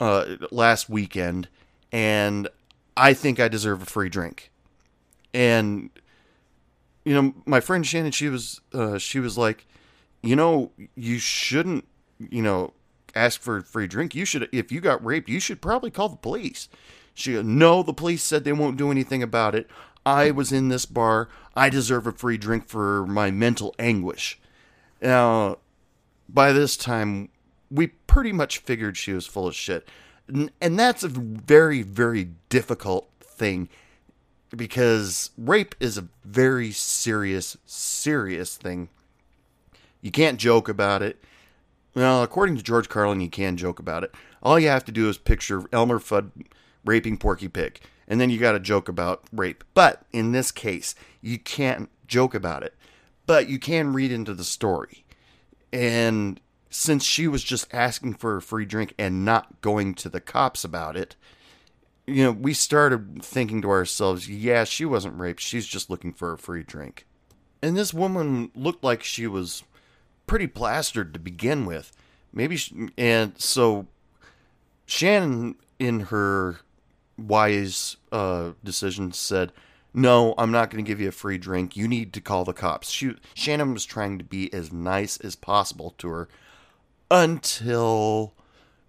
[0.00, 1.48] uh, last weekend,
[1.92, 2.48] and
[2.96, 4.50] I think I deserve a free drink.
[5.32, 5.90] And
[7.04, 9.66] you know, my friend Shannon, she was uh, she was like,
[10.22, 11.86] you know, you shouldn't,
[12.18, 12.72] you know,
[13.14, 14.14] ask for a free drink.
[14.14, 16.68] You should, if you got raped, you should probably call the police.
[17.14, 19.68] She, goes, no, the police said they won't do anything about it.
[20.06, 21.28] I was in this bar.
[21.54, 24.40] I deserve a free drink for my mental anguish.
[25.02, 25.58] Now,
[26.28, 27.28] by this time,
[27.70, 29.88] we pretty much figured she was full of shit.
[30.60, 33.68] And that's a very, very difficult thing
[34.56, 38.88] because rape is a very serious, serious thing.
[40.00, 41.22] You can't joke about it.
[41.94, 44.14] Well, according to George Carlin, you can joke about it.
[44.42, 46.30] All you have to do is picture Elmer Fudd
[46.84, 49.64] raping Porky Pig, and then you got to joke about rape.
[49.74, 52.74] But in this case, you can't joke about it,
[53.26, 55.04] but you can read into the story.
[55.72, 60.20] And since she was just asking for a free drink and not going to the
[60.20, 61.16] cops about it,
[62.06, 65.40] you know, we started thinking to ourselves, yeah, she wasn't raped.
[65.40, 67.06] She's just looking for a free drink.
[67.62, 69.64] And this woman looked like she was
[70.30, 71.90] pretty plastered to begin with.
[72.32, 73.88] Maybe, she, and so
[74.86, 76.60] Shannon, in her
[77.18, 79.50] wise uh, decision, said,
[79.92, 81.76] "No, I'm not going to give you a free drink.
[81.76, 85.34] You need to call the cops." She Shannon was trying to be as nice as
[85.34, 86.28] possible to her
[87.10, 88.32] until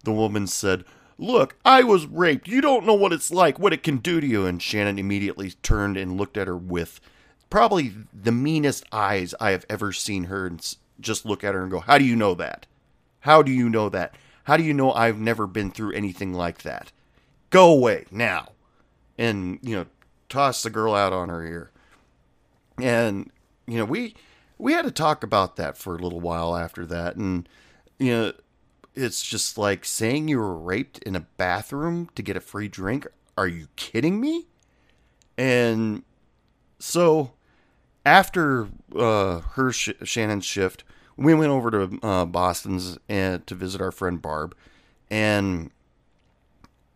[0.04, 0.84] the woman said,
[1.18, 2.46] Look, I was raped.
[2.46, 4.46] You don't know what it's like, what it can do to you.
[4.46, 7.00] And Shannon immediately turned and looked at her with
[7.50, 10.46] probably the meanest eyes I have ever seen her
[11.00, 12.66] just look at her and go, How do you know that?
[13.20, 14.14] How do you know that?
[14.44, 16.90] How do you know I've never been through anything like that?
[17.50, 18.52] Go away now.
[19.16, 19.86] And, you know,
[20.28, 21.70] toss the girl out on her ear.
[22.78, 23.30] And,
[23.66, 24.14] you know, we
[24.58, 27.16] we had to talk about that for a little while after that.
[27.16, 27.48] And,
[27.98, 28.32] you know,
[28.94, 33.06] it's just like saying you were raped in a bathroom to get a free drink.
[33.36, 34.46] Are you kidding me?
[35.38, 36.02] And
[36.78, 37.32] so
[38.04, 40.84] after uh, her sh- Shannon's shift,
[41.16, 44.54] we went over to uh, Boston's and to visit our friend Barb.
[45.10, 45.70] And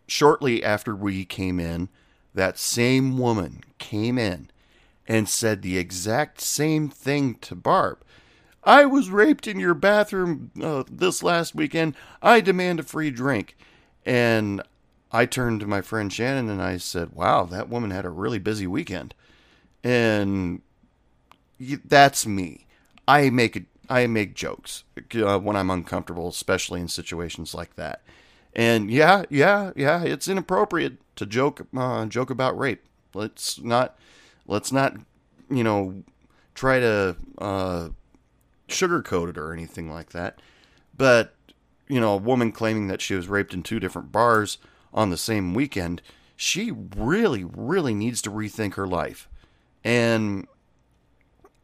[0.07, 1.89] shortly after we came in,
[2.35, 4.51] that same woman came in
[5.09, 7.99] and said the exact same thing to Barb.
[8.65, 11.95] I was raped in your bathroom uh, this last weekend.
[12.21, 13.57] I demand a free drink.
[14.05, 14.63] And
[15.13, 18.39] I turned to my friend Shannon and I said, Wow, that woman had a really
[18.39, 19.15] busy weekend.
[19.85, 20.63] And
[21.59, 22.67] that's me.
[23.07, 23.65] I make.
[23.89, 24.83] I make jokes
[25.15, 28.03] uh, when I'm uncomfortable, especially in situations like that.
[28.53, 32.85] And yeah, yeah, yeah, it's inappropriate to joke uh, joke about rape.
[33.15, 33.97] Let's not
[34.47, 34.97] let's not
[35.49, 36.03] you know
[36.55, 37.91] try to uh,
[38.69, 40.41] sugarcoat it or anything like that.
[40.97, 41.35] But
[41.89, 44.59] you know, a woman claiming that she was raped in two different bars
[44.93, 46.03] on the same weekend,
[46.35, 49.29] she really, really needs to rethink her life.
[49.85, 50.49] And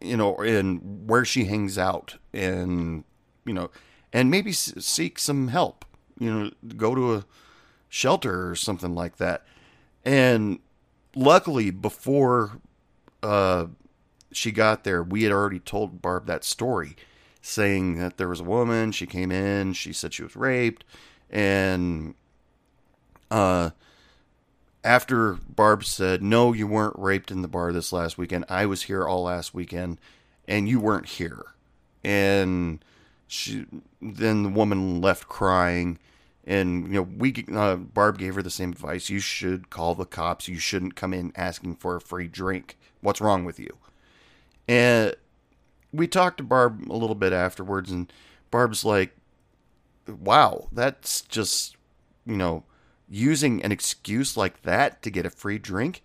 [0.02, 3.04] you know, and where she hangs out, and
[3.44, 3.70] you know,
[4.12, 5.84] and maybe seek some help.
[6.18, 7.24] You know, go to a
[7.88, 9.44] shelter or something like that.
[10.04, 10.58] And
[11.14, 12.58] luckily, before
[13.22, 13.66] uh,
[14.32, 16.96] she got there, we had already told Barb that story,
[17.40, 18.92] saying that there was a woman.
[18.92, 19.72] She came in.
[19.72, 20.84] She said she was raped,
[21.30, 22.14] and
[23.30, 23.70] uh,
[24.84, 28.44] after Barb said, "No, you weren't raped in the bar this last weekend.
[28.48, 29.98] I was here all last weekend,
[30.46, 31.54] and you weren't here."
[32.04, 32.84] And
[33.32, 33.64] she
[34.02, 35.98] then the woman left crying
[36.44, 40.04] and you know we uh, barb gave her the same advice you should call the
[40.04, 43.78] cops you shouldn't come in asking for a free drink what's wrong with you
[44.68, 45.14] and
[45.92, 48.12] we talked to barb a little bit afterwards and
[48.50, 49.16] barb's like
[50.06, 51.76] wow that's just
[52.26, 52.64] you know
[53.12, 56.02] using an excuse like that to get a free drink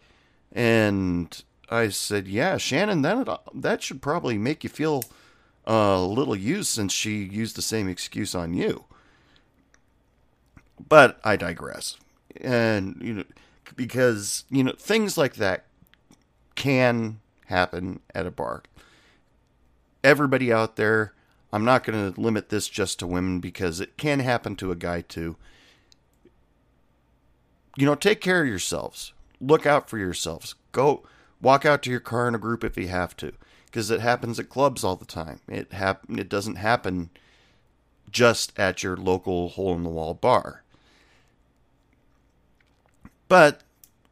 [0.52, 5.04] and i said yeah shannon that that should probably make you feel
[5.66, 8.86] a little used since she used the same excuse on you
[10.90, 11.98] but I digress.
[12.40, 13.24] And you know,
[13.76, 15.66] because you know things like that
[16.56, 18.64] can happen at a bar.
[20.04, 21.14] Everybody out there,
[21.52, 24.76] I'm not going to limit this just to women because it can happen to a
[24.76, 25.36] guy too.
[27.78, 29.14] You know, take care of yourselves.
[29.40, 30.56] Look out for yourselves.
[30.72, 31.04] Go
[31.42, 33.34] walk out to your car in a group if you have to
[33.66, 35.40] because it happens at clubs all the time.
[35.48, 37.12] It hap- it doesn't happen
[38.12, 40.64] just at your local hole in the wall bar.
[43.28, 43.62] But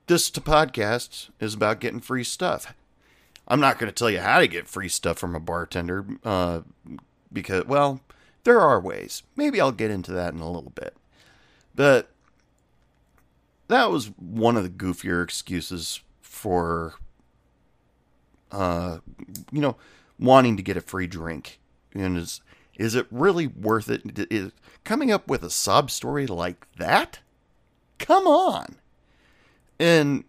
[0.06, 2.74] this to podcast is about getting free stuff.
[3.48, 6.62] I'm not going to tell you how to get free stuff from a bartender uh,
[7.34, 8.02] because, well,
[8.44, 9.24] there are ways.
[9.36, 10.96] Maybe I'll get into that in a little bit.
[11.74, 12.12] But
[13.68, 16.96] that was one of the goofier excuses for,
[18.52, 19.00] uh,
[19.52, 19.76] you know,
[20.20, 21.60] wanting to get a free drink.
[21.94, 22.42] And is
[22.78, 24.02] is it really worth it?
[24.32, 24.52] Is
[24.84, 27.20] coming up with a sob story like that?
[28.00, 28.76] Come on.
[29.80, 30.26] And,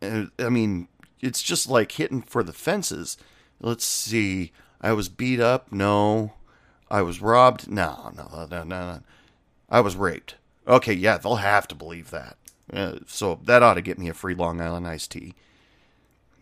[0.00, 0.88] and I mean,
[1.20, 3.16] it's just like hitting for the fences.
[3.60, 4.52] Let's see.
[4.80, 5.72] I was beat up.
[5.72, 6.34] No.
[6.90, 7.70] I was robbed.
[7.70, 9.00] No, no, no, no, no.
[9.68, 10.36] I was raped.
[10.68, 12.36] Okay, yeah, they'll have to believe that.
[12.72, 15.34] Uh, so that ought to get me a free Long Island iced tea.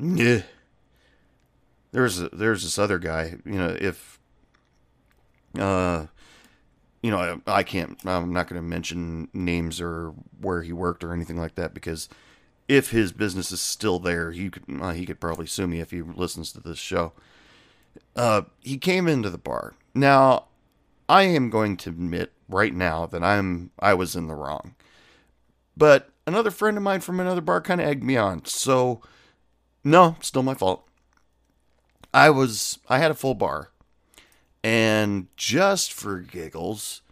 [0.00, 0.42] Yeah.
[1.92, 3.36] There's a, there's this other guy.
[3.44, 4.18] You know, if
[5.58, 6.06] uh,
[7.02, 7.98] you know, I, I can't.
[8.04, 12.08] I'm not going to mention names or where he worked or anything like that because
[12.68, 15.90] if his business is still there, he could uh, he could probably sue me if
[15.90, 17.12] he listens to this show.
[18.14, 19.74] Uh, he came into the bar.
[19.94, 20.45] Now,
[21.08, 24.74] I am going to admit right now that I'm I was in the wrong,
[25.76, 28.44] but another friend of mine from another bar kind of egged me on.
[28.44, 29.00] So,
[29.84, 30.86] no, still my fault.
[32.12, 33.70] I was I had a full bar.
[34.64, 37.02] And just for giggles,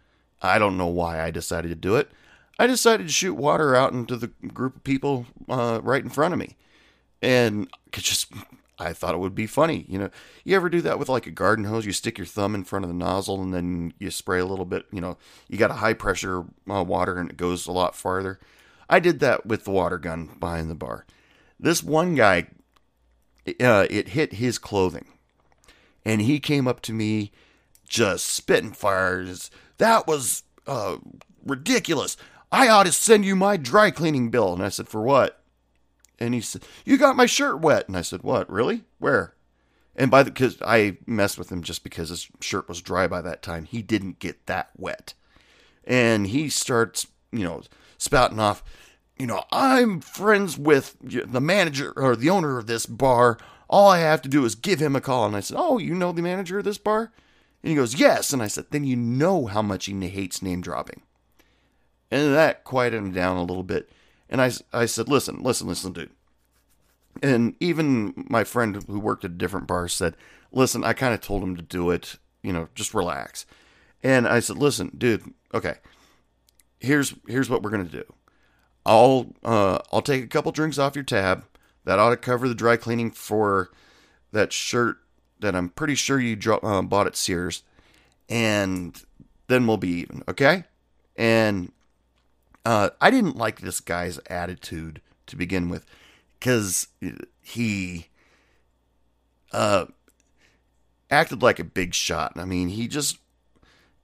[0.41, 2.11] I don't know why I decided to do it.
[2.59, 6.33] I decided to shoot water out into the group of people uh, right in front
[6.33, 6.57] of me.
[7.21, 8.33] And just,
[8.77, 9.85] I thought it would be funny.
[9.87, 10.09] You know,
[10.43, 11.85] you ever do that with like a garden hose?
[11.85, 14.65] You stick your thumb in front of the nozzle and then you spray a little
[14.65, 14.85] bit.
[14.91, 18.39] You know, you got a high pressure uh, water and it goes a lot farther.
[18.89, 21.05] I did that with the water gun behind the bar.
[21.59, 22.47] This one guy,
[23.47, 25.07] uh, it hit his clothing.
[26.03, 27.31] And he came up to me
[27.87, 29.49] just spitting fires.
[29.77, 30.97] That was uh,
[31.43, 32.17] ridiculous.
[32.51, 34.53] I ought to send you my dry cleaning bill.
[34.53, 35.41] And I said, For what?
[36.19, 37.87] And he said, You got my shirt wet.
[37.87, 38.49] And I said, What?
[38.49, 38.83] Really?
[38.99, 39.35] Where?
[39.95, 43.21] And by the because I messed with him just because his shirt was dry by
[43.21, 43.65] that time.
[43.65, 45.13] He didn't get that wet.
[45.85, 47.61] And he starts, you know,
[47.97, 48.63] spouting off,
[49.17, 53.37] you know, I'm friends with the manager or the owner of this bar.
[53.69, 55.25] All I have to do is give him a call.
[55.25, 57.13] And I said, Oh, you know the manager of this bar?
[57.63, 58.33] And he goes, Yes.
[58.33, 61.01] And I said, Then you know how much he hates name dropping.
[62.11, 63.89] And that quieted him down a little bit.
[64.29, 66.11] And I, I said, Listen, listen, listen, dude.
[67.23, 70.15] And even my friend who worked at a different bar said,
[70.51, 73.45] Listen, I kind of told him to do it, you know, just relax.
[74.03, 75.75] And I said, Listen, dude, okay.
[76.79, 78.05] Here's here's what we're gonna do.
[78.85, 81.45] I'll uh, I'll take a couple drinks off your tab.
[81.85, 83.69] That ought to cover the dry cleaning for
[84.31, 84.97] that shirt
[85.39, 87.63] that I'm pretty sure you uh, bought at Sears,
[88.29, 88.99] and
[89.47, 90.63] then we'll be even, okay?
[91.15, 91.71] And
[92.65, 95.85] uh, I didn't like this guy's attitude to begin with,
[96.39, 96.87] because
[97.41, 98.07] he
[99.51, 99.85] uh,
[101.09, 102.33] acted like a big shot.
[102.35, 103.19] I mean, he just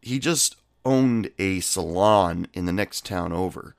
[0.02, 3.76] he just owned a salon in the next town over,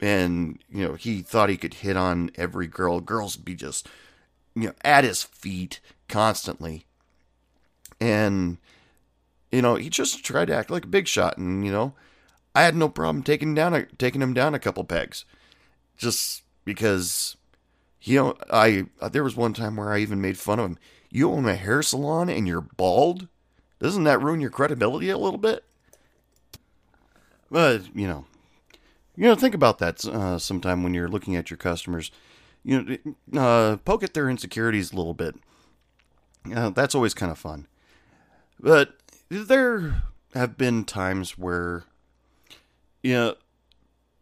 [0.00, 3.00] and you know he thought he could hit on every girl.
[3.00, 3.88] Girls would be just
[4.54, 6.86] you know at his feet constantly.
[8.00, 8.58] And,
[9.52, 11.38] you know, he just tried to act like a big shot.
[11.38, 11.94] And, you know,
[12.54, 15.24] I had no problem taking down a, taking him down a couple pegs.
[15.96, 17.36] Just because,
[18.02, 20.78] you know, I, there was one time where I even made fun of him.
[21.10, 23.28] You own a hair salon and you're bald?
[23.78, 25.64] Doesn't that ruin your credibility a little bit?
[27.50, 28.24] But you know,
[29.14, 32.10] you know, think about that uh, sometime when you're looking at your customers.
[32.64, 32.98] You
[33.30, 35.34] know, uh, poke at their insecurities a little bit.
[36.54, 37.66] Uh, that's always kind of fun.
[38.58, 38.94] But
[39.28, 41.84] there have been times where,
[43.02, 43.34] you know,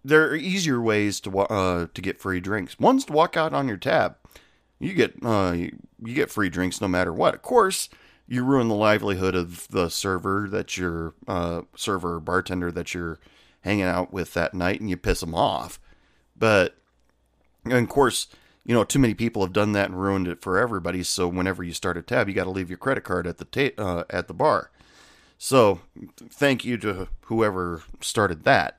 [0.05, 2.79] there are easier ways to uh, to get free drinks.
[2.79, 4.17] One's to walk out on your tab.
[4.79, 5.77] You get uh, you,
[6.15, 7.35] get free drinks no matter what.
[7.35, 7.89] Of course,
[8.27, 13.19] you ruin the livelihood of the server that you're uh, server or bartender that you're
[13.61, 15.79] hanging out with that night, and you piss them off.
[16.35, 16.77] But
[17.65, 18.29] and of course,
[18.65, 21.03] you know, too many people have done that and ruined it for everybody.
[21.03, 23.45] So whenever you start a tab, you got to leave your credit card at the
[23.45, 24.71] ta- uh, at the bar.
[25.43, 25.81] So
[26.29, 28.79] thank you to whoever started that.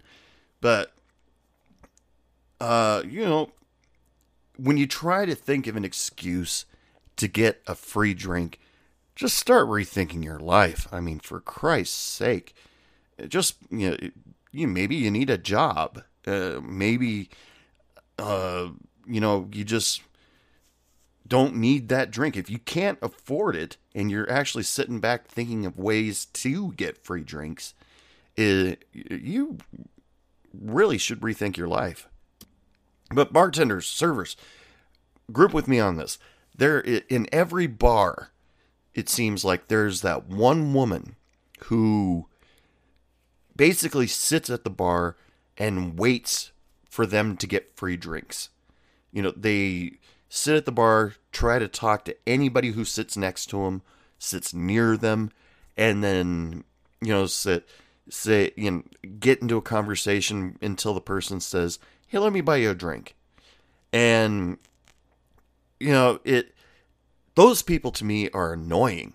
[0.61, 0.93] But
[2.59, 3.51] uh, you know,
[4.57, 6.67] when you try to think of an excuse
[7.15, 8.59] to get a free drink,
[9.15, 10.87] just start rethinking your life.
[10.91, 12.53] I mean, for Christ's sake,
[13.27, 13.97] just you know,
[14.51, 16.03] you maybe you need a job.
[16.27, 17.31] Uh, maybe
[18.19, 18.69] uh,
[19.07, 20.03] you know, you just
[21.31, 22.35] don't need that drink.
[22.35, 27.05] If you can't afford it and you're actually sitting back thinking of ways to get
[27.05, 27.73] free drinks,
[28.35, 29.57] it, you
[30.53, 32.09] really should rethink your life.
[33.13, 34.35] But bartenders, servers,
[35.31, 36.19] group with me on this.
[36.53, 38.31] There in every bar,
[38.93, 41.15] it seems like there's that one woman
[41.67, 42.27] who
[43.55, 45.15] basically sits at the bar
[45.57, 46.51] and waits
[46.89, 48.49] for them to get free drinks.
[49.13, 49.93] You know, they
[50.33, 53.81] sit at the bar, try to talk to anybody who sits next to them,
[54.17, 55.29] sits near them,
[55.75, 56.63] and then,
[57.01, 57.67] you know, sit
[58.09, 58.83] say you know,
[59.19, 63.15] get into a conversation until the person says, "Hey, let me buy you a drink."
[63.91, 64.57] And
[65.79, 66.55] you know, it
[67.35, 69.13] those people to me are annoying.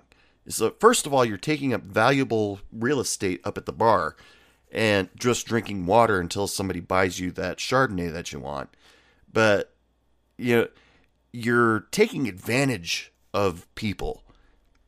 [0.49, 4.17] So first of all, you're taking up valuable real estate up at the bar
[4.71, 8.69] and just drinking water until somebody buys you that Chardonnay that you want.
[9.33, 9.73] But
[10.37, 10.69] you know,
[11.33, 14.25] you're taking advantage of people,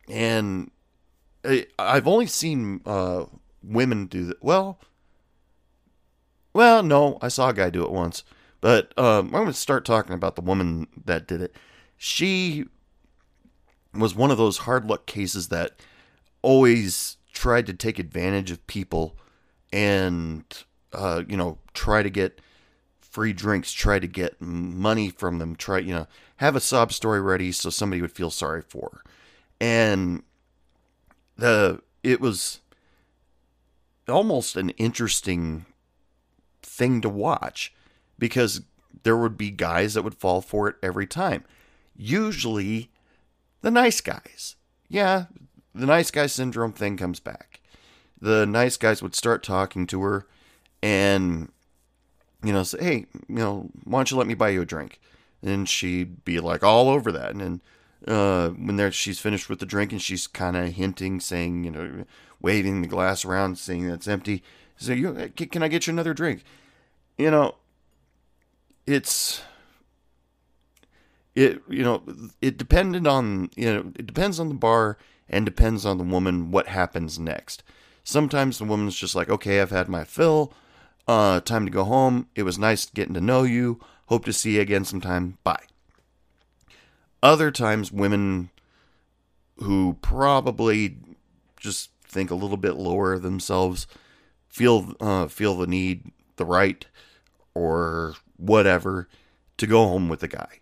[0.09, 0.71] and
[1.79, 3.25] I've only seen uh,
[3.63, 4.43] women do that.
[4.43, 4.79] Well,
[6.53, 8.25] well, no, I saw a guy do it once,
[8.61, 11.55] but um, I'm going to start talking about the woman that did it.
[11.97, 12.67] She
[13.95, 15.81] was one of those hard luck cases that
[16.43, 19.17] always tried to take advantage of people
[19.73, 20.45] and
[20.93, 22.41] uh, you know try to get
[23.11, 27.21] free drinks, try to get money from them, try you know have a sob story
[27.21, 29.03] ready so somebody would feel sorry for.
[29.61, 30.23] And
[31.37, 32.61] the it was
[34.09, 35.67] almost an interesting
[36.63, 37.73] thing to watch
[38.19, 38.63] because
[39.03, 41.45] there would be guys that would fall for it every time.
[41.97, 42.91] Usually
[43.63, 44.57] the nice guys.
[44.89, 45.27] Yeah,
[45.75, 47.61] the nice guy syndrome thing comes back.
[48.21, 50.27] The nice guys would start talking to her
[50.83, 51.51] and
[52.43, 55.01] you know, say, hey, you know, why don't you let me buy you a drink?
[55.43, 57.31] And she'd be like all over that.
[57.31, 57.61] And then
[58.07, 61.71] uh, when there she's finished with the drink and she's kind of hinting, saying, you
[61.71, 62.05] know,
[62.41, 64.43] waving the glass around, saying that's empty.
[64.77, 66.45] So you, can I get you another drink?
[67.17, 67.57] You know,
[68.87, 69.43] it's
[71.35, 71.61] it.
[71.69, 72.03] You know,
[72.41, 74.97] it depended on you know it depends on the bar
[75.29, 77.65] and depends on the woman what happens next.
[78.05, 80.55] Sometimes the woman's just like, okay, I've had my fill.
[81.09, 82.29] Uh, time to go home.
[82.35, 83.81] It was nice getting to know you.
[84.07, 85.39] Hope to see you again sometime.
[85.43, 85.65] Bye.
[87.23, 88.51] Other times, women
[89.57, 90.99] who probably
[91.59, 93.87] just think a little bit lower of themselves
[94.49, 96.85] feel uh, feel the need, the right,
[97.55, 99.09] or whatever
[99.57, 100.61] to go home with the guy,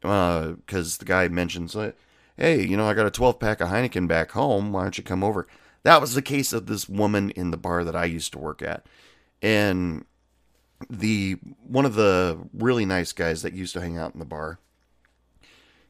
[0.00, 1.76] because uh, the guy mentions,
[2.36, 4.72] "Hey, you know, I got a 12 pack of Heineken back home.
[4.72, 5.46] Why don't you come over?"
[5.84, 8.60] That was the case of this woman in the bar that I used to work
[8.60, 8.84] at,
[9.42, 10.04] and
[10.88, 11.32] the
[11.66, 14.58] one of the really nice guys that used to hang out in the bar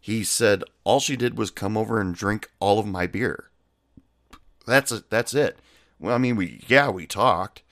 [0.00, 3.50] he said all she did was come over and drink all of my beer.
[4.66, 5.58] That's a, that's it.
[5.98, 7.62] Well i mean we yeah we talked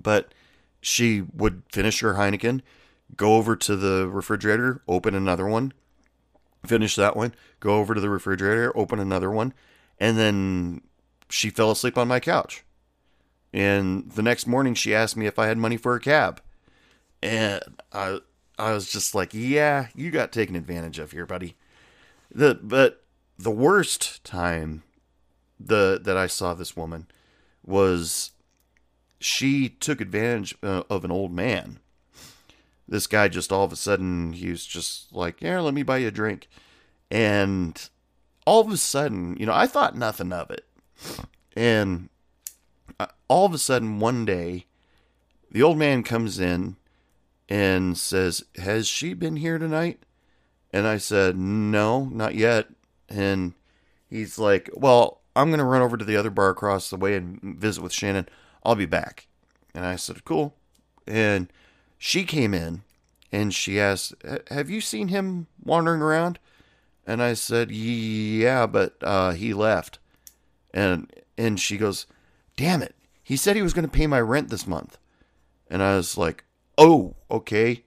[0.00, 0.32] but
[0.80, 2.60] she would finish her heineken
[3.16, 5.72] go over to the refrigerator open another one
[6.64, 9.52] finish that one go over to the refrigerator open another one
[9.98, 10.80] and then
[11.28, 12.64] she fell asleep on my couch
[13.52, 16.40] and the next morning, she asked me if I had money for a cab.
[17.22, 18.20] And I,
[18.58, 21.56] I was just like, yeah, you got taken advantage of here, buddy.
[22.32, 23.04] The, but
[23.38, 24.82] the worst time
[25.58, 27.06] the, that I saw this woman
[27.64, 28.32] was
[29.20, 31.80] she took advantage uh, of an old man.
[32.86, 35.98] This guy just all of a sudden, he was just like, yeah, let me buy
[35.98, 36.48] you a drink.
[37.10, 37.88] And
[38.46, 40.64] all of a sudden, you know, I thought nothing of it.
[41.56, 42.08] And
[43.28, 44.66] all of a sudden, one day,
[45.50, 46.76] the old man comes in
[47.48, 50.02] and says, Has she been here tonight?
[50.72, 52.68] And I said, No, not yet.
[53.08, 53.54] And
[54.08, 57.14] he's like, Well, I'm going to run over to the other bar across the way
[57.14, 58.28] and visit with Shannon.
[58.64, 59.26] I'll be back.
[59.74, 60.54] And I said, Cool.
[61.06, 61.50] And
[61.96, 62.82] she came in
[63.32, 64.14] and she asked,
[64.50, 66.38] Have you seen him wandering around?
[67.06, 69.98] And I said, Yeah, but uh, he left.
[70.74, 72.06] And and she goes,
[72.56, 72.94] Damn it.
[73.28, 74.96] He said he was going to pay my rent this month.
[75.70, 76.44] And I was like,
[76.78, 77.84] Oh, okay.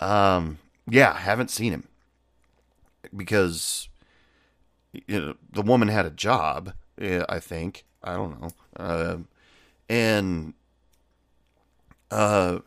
[0.00, 0.58] Um,
[0.88, 1.88] yeah, haven't seen him
[3.14, 3.90] because
[4.92, 6.72] you know the woman had a job.
[6.98, 8.50] eh, I think I don't know.
[8.78, 9.16] Uh,
[9.90, 10.54] and
[12.10, 12.60] uh,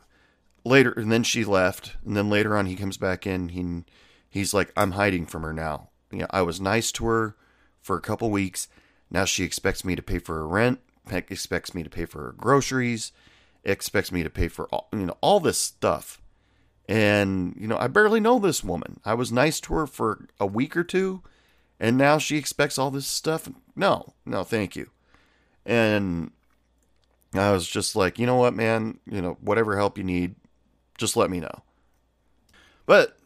[0.64, 3.50] later, and then she left, and then later on he comes back in.
[3.50, 3.84] He
[4.30, 5.90] he's like, I'm hiding from her now.
[6.12, 7.36] You know, I was nice to her
[7.82, 8.68] for a couple weeks.
[9.10, 10.82] Now she expects me to pay for her rent.
[11.08, 13.12] Pe- Expects me to pay for her groceries.
[13.64, 16.22] Expects me to pay for all you know all this stuff.
[16.92, 19.00] And, you know, I barely know this woman.
[19.06, 21.22] I was nice to her for a week or two,
[21.80, 23.48] and now she expects all this stuff.
[23.78, 24.90] No, no, thank you.
[25.66, 26.32] And
[27.34, 29.00] I was just like, you know what, man?
[29.06, 30.36] You know, whatever help you need,
[30.98, 31.64] just let me know.
[32.86, 33.18] But,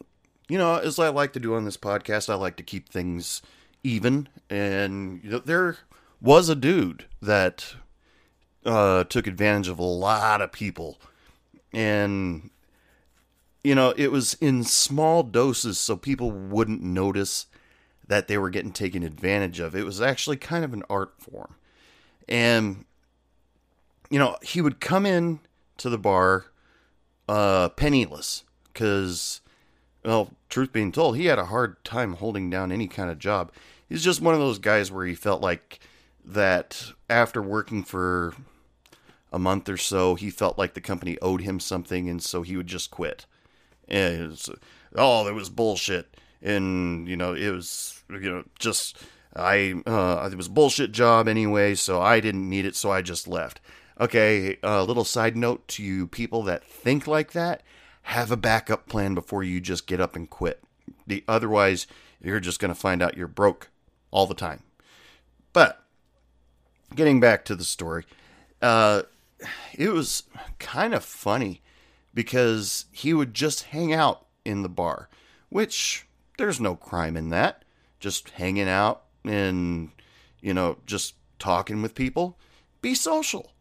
[0.48, 3.42] you know, as I like to do on this podcast, I like to keep things
[3.82, 4.28] even.
[4.48, 5.78] And, you know, there
[6.20, 7.74] was a dude that
[8.64, 11.00] uh, took advantage of a lot of people.
[11.72, 12.50] And
[13.62, 17.46] you know, it was in small doses so people wouldn't notice
[18.06, 19.74] that they were getting taken advantage of.
[19.74, 21.56] It was actually kind of an art form.
[22.28, 22.84] And
[24.08, 25.40] you know, he would come in
[25.78, 26.46] to the bar
[27.28, 29.40] uh penniless cuz
[30.04, 33.50] well, truth being told, he had a hard time holding down any kind of job.
[33.88, 35.80] He's just one of those guys where he felt like
[36.26, 38.34] that after working for
[39.32, 42.56] a month or so, he felt like the company owed him something and so he
[42.56, 43.26] would just quit
[43.88, 44.50] and was,
[44.94, 48.98] oh, it was bullshit, and you know, it was you know just
[49.34, 53.28] I uh, it was bullshit job anyway, so I didn't need it, so I just
[53.28, 53.60] left.
[54.00, 57.62] Okay, a little side note to you people that think like that:
[58.02, 60.62] have a backup plan before you just get up and quit.
[61.06, 61.86] The otherwise,
[62.20, 63.70] you're just gonna find out you're broke
[64.10, 64.62] all the time.
[65.52, 65.82] But
[66.96, 68.04] getting back to the story,
[68.60, 69.02] uh,
[69.74, 70.24] it was
[70.58, 71.62] kind of funny
[72.14, 75.08] because he would just hang out in the bar,
[75.50, 76.06] which
[76.38, 77.64] there's no crime in that.
[78.00, 79.90] Just hanging out and,
[80.40, 82.38] you know, just talking with people.
[82.80, 83.52] Be social.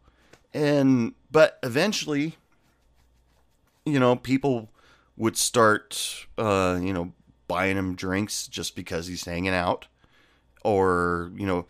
[0.53, 2.37] And, but eventually,
[3.85, 4.69] you know, people
[5.17, 7.13] would start, uh, you know,
[7.47, 9.87] buying him drinks just because he's hanging out.
[10.63, 11.65] Or, you know,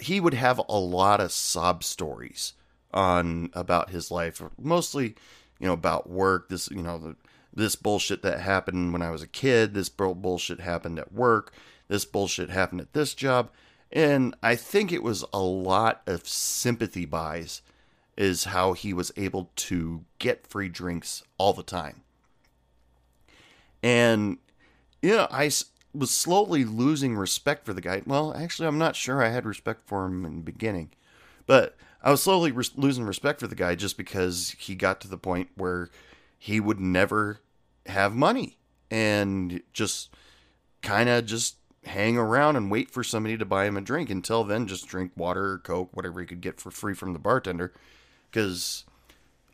[0.00, 2.54] he would have a lot of sob stories
[2.92, 5.14] on about his life, mostly
[5.58, 6.48] you know, about work.
[6.48, 7.16] This, you know, the,
[7.52, 9.74] this bullshit that happened when I was a kid.
[9.74, 11.52] This bullshit happened at work.
[11.88, 13.50] This bullshit happened at this job.
[13.90, 17.62] And I think it was a lot of sympathy buys,
[18.16, 22.02] is how he was able to get free drinks all the time.
[23.82, 24.38] And,
[25.00, 25.50] you know, I
[25.98, 28.02] was slowly losing respect for the guy.
[28.06, 30.90] Well, actually, I'm not sure I had respect for him in the beginning.
[31.46, 35.08] But I was slowly res- losing respect for the guy just because he got to
[35.08, 35.90] the point where
[36.38, 37.40] he would never
[37.86, 38.58] have money
[38.90, 40.10] and just
[40.82, 44.10] kind of just hang around and wait for somebody to buy him a drink.
[44.10, 47.18] Until then, just drink water or Coke, whatever he could get for free from the
[47.18, 47.72] bartender.
[48.30, 48.84] Because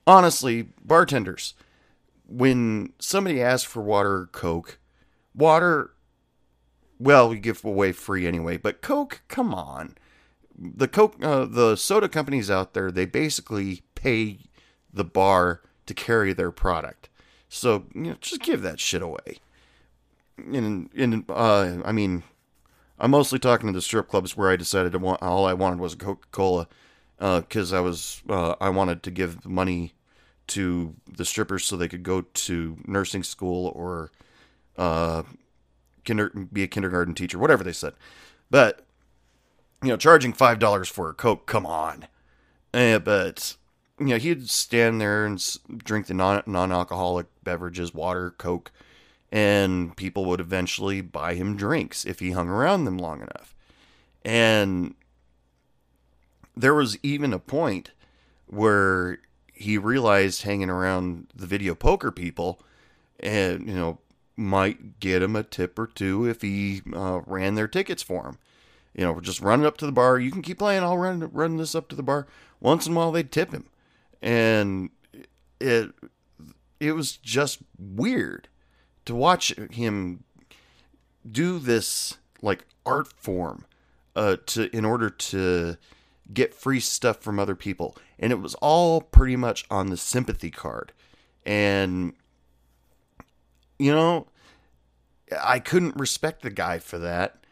[0.07, 1.55] honestly, bartenders,
[2.29, 4.79] when somebody asks for water or Coke,
[5.35, 5.94] water,
[6.99, 9.97] well, we give away free anyway, but Coke, come on.
[10.57, 14.39] The coke uh, the soda companies out there they basically pay
[14.93, 17.09] the bar to carry their product.
[17.49, 19.41] So you know just give that shit away.
[20.37, 22.25] And and uh i mean
[22.99, 25.79] i'm mostly talking to the strip clubs where i decided to want all i wanted
[25.79, 26.67] was coca-cola
[27.19, 29.95] because i was uh, i wanted to give money
[30.49, 34.11] to the strippers so they could go to nursing school or
[34.77, 35.23] uh
[36.05, 37.95] kinder be a kindergarten teacher whatever they said
[38.51, 38.85] but
[39.85, 41.47] you know, charging five dollars for a coke.
[41.47, 42.07] Come on,
[42.73, 43.57] eh, but
[43.99, 45.39] you know, he'd stand there and
[45.77, 48.73] drink the non non-alcoholic beverages, water, coke,
[49.31, 53.55] and people would eventually buy him drinks if he hung around them long enough.
[54.25, 54.95] And
[56.57, 57.91] there was even a point
[58.47, 59.19] where
[59.53, 62.59] he realized hanging around the video poker people,
[63.21, 63.99] and you know,
[64.37, 68.39] might get him a tip or two if he uh, ran their tickets for him
[68.95, 70.19] You know, just running up to the bar.
[70.19, 70.83] You can keep playing.
[70.83, 72.27] I'll run run this up to the bar.
[72.61, 73.67] Once in a while, they'd tip him,
[74.23, 74.91] and
[75.61, 75.93] it
[76.81, 78.49] it was just weird
[79.05, 80.25] to watch him
[81.31, 83.65] do this like art form
[84.17, 85.77] uh, to in order to
[86.33, 90.51] get free stuff from other people, and it was all pretty much on the sympathy
[90.51, 90.93] card,
[91.45, 92.15] and
[93.79, 94.27] you know,
[95.43, 97.45] I couldn't respect the guy for that.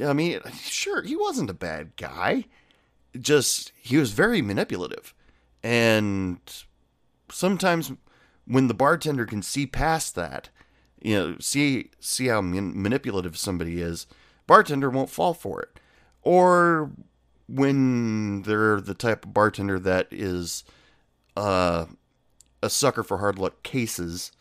[0.00, 2.44] I mean, sure, he wasn't a bad guy.
[3.18, 5.14] Just he was very manipulative,
[5.62, 6.38] and
[7.30, 7.92] sometimes
[8.46, 10.50] when the bartender can see past that,
[11.00, 14.06] you know, see see how man- manipulative somebody is,
[14.46, 15.80] bartender won't fall for it.
[16.22, 16.90] Or
[17.48, 20.64] when they're the type of bartender that is
[21.36, 21.86] uh,
[22.62, 24.32] a sucker for hard luck cases,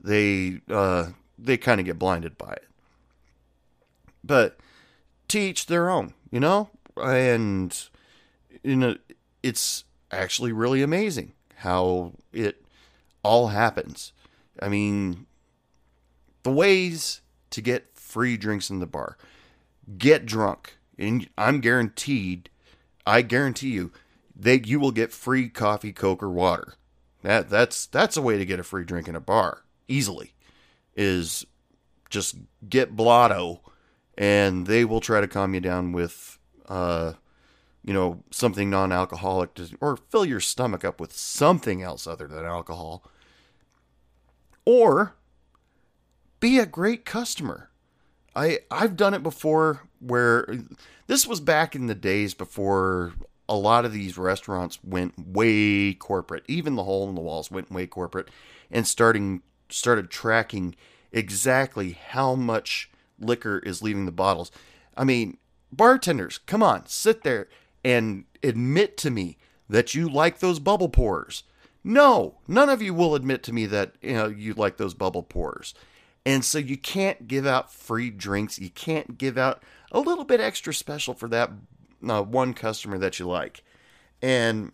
[0.00, 2.68] they uh, they kind of get blinded by it.
[4.24, 4.58] But
[5.28, 7.76] to each their own, you know, and
[8.62, 8.96] you know,
[9.42, 12.64] it's actually really amazing how it
[13.22, 14.12] all happens.
[14.60, 15.26] I mean,
[16.42, 17.20] the ways
[17.50, 19.16] to get free drinks in the bar
[19.96, 22.50] get drunk, and I'm guaranteed,
[23.06, 23.92] I guarantee you,
[24.36, 26.74] that you will get free coffee, coke, or water.
[27.22, 30.32] That that's that's a way to get a free drink in a bar easily.
[30.94, 31.46] Is
[32.10, 32.36] just
[32.68, 33.60] get blotto,
[34.16, 37.12] and they will try to calm you down with, uh,
[37.84, 42.44] you know, something non-alcoholic, to, or fill your stomach up with something else other than
[42.44, 43.04] alcohol.
[44.64, 45.14] Or
[46.40, 47.70] be a great customer.
[48.34, 50.46] I I've done it before where
[51.06, 53.12] this was back in the days before
[53.48, 56.44] a lot of these restaurants went way corporate.
[56.48, 58.28] Even the hole in the walls went way corporate
[58.70, 60.74] and starting started tracking
[61.12, 64.50] exactly how much liquor is leaving the bottles.
[64.96, 65.38] I mean,
[65.72, 67.48] bartenders, come on, sit there
[67.84, 69.38] and admit to me
[69.68, 71.44] that you like those bubble pours.
[71.84, 75.22] No, none of you will admit to me that you know you like those bubble
[75.22, 75.74] pours.
[76.26, 78.58] And so you can't give out free drinks.
[78.58, 81.50] You can't give out a little bit extra special for that
[82.06, 83.62] uh, one customer that you like.
[84.20, 84.72] And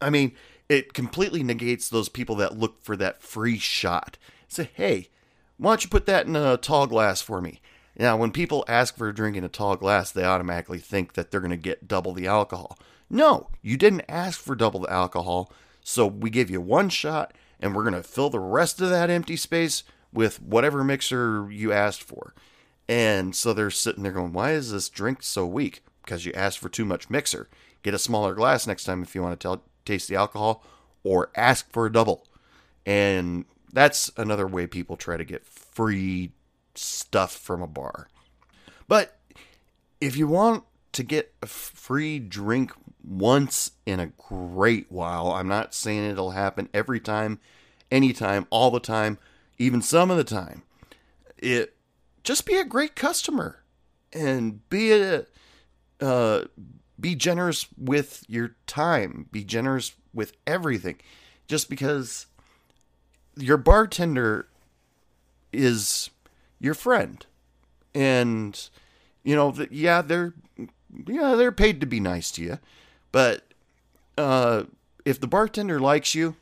[0.00, 0.32] I mean,
[0.68, 4.16] it completely negates those people that look for that free shot.
[4.48, 5.08] Say, hey,
[5.56, 7.60] why don't you put that in a tall glass for me?
[7.96, 11.30] Now, when people ask for a drink in a tall glass, they automatically think that
[11.30, 12.78] they're going to get double the alcohol.
[13.08, 15.52] No, you didn't ask for double the alcohol,
[15.82, 19.10] so we give you one shot, and we're going to fill the rest of that
[19.10, 22.34] empty space with whatever mixer you asked for.
[22.88, 25.82] And so they're sitting there going, Why is this drink so weak?
[26.04, 27.48] Because you asked for too much mixer.
[27.82, 30.64] Get a smaller glass next time if you want to tell, taste the alcohol,
[31.02, 32.26] or ask for a double.
[32.86, 36.32] And that's another way people try to get free
[36.74, 38.08] stuff from a bar.
[38.88, 39.18] But
[40.00, 42.72] if you want to get a free drink
[43.02, 47.40] once in a great while, I'm not saying it'll happen every time,
[47.90, 49.18] anytime, all the time,
[49.58, 50.62] even some of the time.
[51.38, 51.76] It
[52.22, 53.62] just be a great customer
[54.12, 55.26] and be a
[56.00, 56.44] uh,
[57.04, 59.26] be generous with your time.
[59.30, 60.96] Be generous with everything.
[61.46, 62.24] Just because
[63.36, 64.48] your bartender
[65.52, 66.08] is
[66.58, 67.26] your friend,
[67.94, 68.70] and
[69.22, 70.32] you know, yeah, they're
[71.06, 72.58] yeah they're paid to be nice to you,
[73.12, 73.52] but
[74.16, 74.62] uh,
[75.04, 76.36] if the bartender likes you,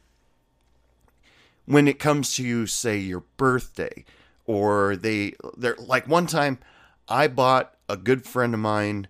[1.66, 4.04] when it comes to say your birthday
[4.46, 6.60] or they they're like one time
[7.08, 9.08] I bought a good friend of mine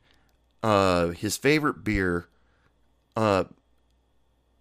[0.63, 2.27] uh his favorite beer
[3.17, 3.45] uh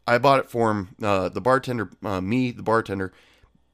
[0.07, 3.11] I bought it for him uh the bartender uh, me the bartender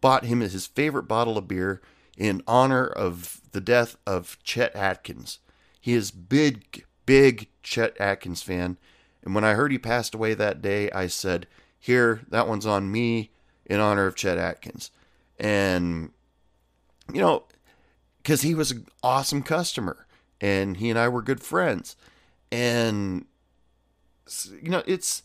[0.01, 1.81] bought him his favorite bottle of beer
[2.17, 5.39] in honor of the death of Chet Atkins.
[5.79, 8.77] He is big big Chet Atkins fan
[9.23, 11.47] and when I heard he passed away that day I said
[11.79, 13.31] here that one's on me
[13.65, 14.91] in honor of Chet Atkins.
[15.39, 16.11] And,
[17.13, 17.43] you know,
[18.17, 20.07] because he was an awesome customer
[20.41, 21.95] and he and I were good friends.
[22.51, 23.25] And,
[24.61, 25.23] you know, it's,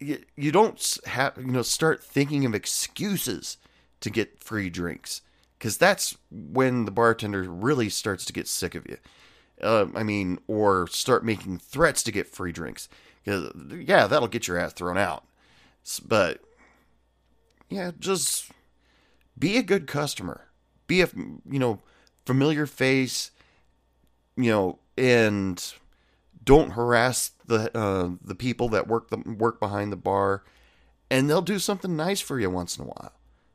[0.00, 3.58] you, you don't have, you know, start thinking of excuses
[4.00, 5.22] to get free drinks
[5.58, 8.96] because that's when the bartender really starts to get sick of you.
[9.60, 12.88] Uh, I mean, or start making threats to get free drinks.
[13.24, 13.50] Because,
[13.84, 15.24] yeah, that'll get your ass thrown out.
[16.06, 16.40] But
[17.68, 18.50] yeah, just
[19.38, 20.46] be a good customer.
[20.86, 21.08] Be a
[21.48, 21.80] you know
[22.24, 23.30] familiar face.
[24.36, 25.74] You know, and
[26.48, 30.44] don't harass the uh, the people that work the work behind the bar,
[31.10, 33.12] and they'll do something nice for you once in a while.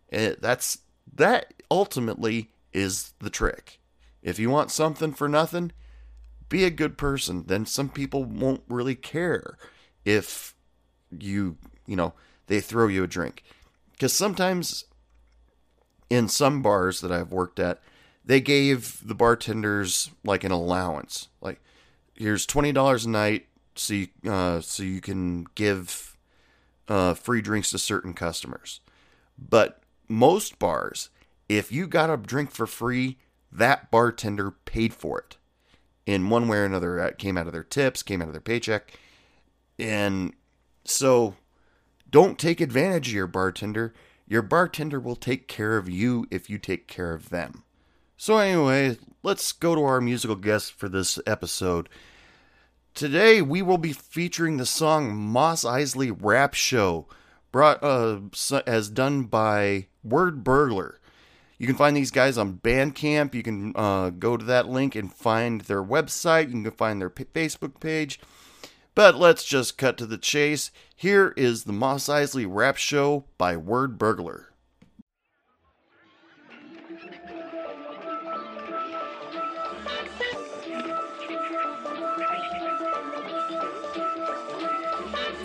[0.10, 0.78] And that's
[1.16, 3.80] that ultimately is the trick.
[4.22, 5.72] If you want something for nothing,
[6.50, 7.46] be a good person.
[7.48, 9.58] Then some people won't really care
[10.06, 10.54] if
[11.10, 12.14] you, you know,
[12.46, 13.42] they throw you a drink.
[13.94, 14.86] Because sometimes
[16.12, 17.82] in some bars that I've worked at,
[18.24, 21.30] they gave the bartenders like an allowance.
[21.42, 21.60] Like,
[22.16, 26.18] here's twenty dollars a night, so you, uh, so you can give
[26.88, 28.80] uh, free drinks to certain customers.
[29.38, 31.10] But most bars,
[31.50, 33.18] if you got a drink for free,
[33.52, 35.38] that bartender paid for it
[36.06, 37.00] in one way or another.
[37.00, 39.00] It came out of their tips, came out of their paycheck,
[39.80, 40.34] and
[40.86, 41.36] so
[42.10, 43.94] don't take advantage of your bartender.
[44.28, 47.63] Your bartender will take care of you if you take care of them.
[48.24, 51.90] So, anyway, let's go to our musical guest for this episode.
[52.94, 57.06] Today, we will be featuring the song Mos Eisley Rap Show,
[57.52, 58.22] brought uh,
[58.66, 61.02] as done by Word Burglar.
[61.58, 63.36] You can find these guys on Bandcamp.
[63.36, 66.46] You can uh, go to that link and find their website.
[66.46, 68.22] You can find their Facebook page.
[68.96, 70.72] But let's just cut to the chase.
[70.96, 74.53] Here is the Mos Eisley Rap Show by Word Burglar.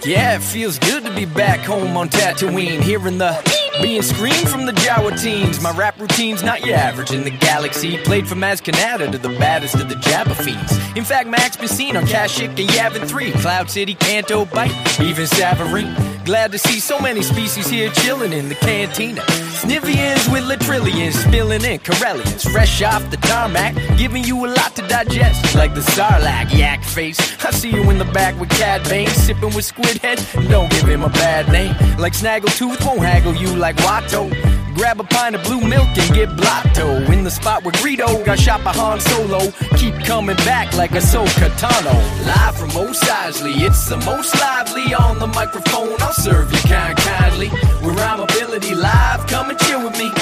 [0.04, 3.36] Yeah, it feels good to be back home on Tatooine, hearing the
[3.82, 5.60] being screamed from the Jawa teens.
[5.60, 7.98] My rap routine's not your average in the galaxy.
[7.98, 10.72] Played from Maz Kanata to the baddest of the Jabba fiends.
[10.96, 15.26] In fact, Max been seen on Kashyyyk and Yavin 3, Cloud City, Canto Bight, even
[15.26, 16.24] Savareen.
[16.24, 19.22] Glad to see so many species here chilling in the cantina.
[19.58, 24.82] Snivvians with latrillions spilling in Corellians, fresh off the tarmac, giving you a lot to
[24.82, 27.18] digest, like the Sarlacc yak face.
[27.44, 30.24] I see you in the back with Cad Bane, sipping with Squid Head.
[30.48, 34.30] Don't give him a bad name, like Snaggletooth won't haggle you like Watto.
[34.78, 38.38] Grab a pint of blue milk and get blotto in the spot where Greedo got
[38.38, 39.50] shot by Han Solo.
[39.76, 41.94] Keep coming back like a so Tano.
[42.24, 46.00] Live from Eisley, it's the most lively on the microphone.
[46.00, 47.48] I'll serve you kind kindly.
[47.82, 50.12] With rhyme ability live, come and chill with me.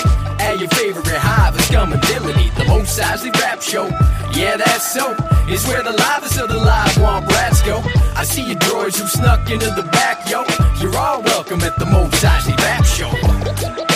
[0.40, 3.88] At your favorite hive of scumability, the Mos Eisley Rap Show.
[4.32, 5.14] Yeah, that's so.
[5.52, 7.82] It's where the livest of the live want brats go.
[8.16, 10.44] I see you droids who snuck into the back, yo.
[10.80, 13.95] You're all welcome at the Mos Eisley Rap Show.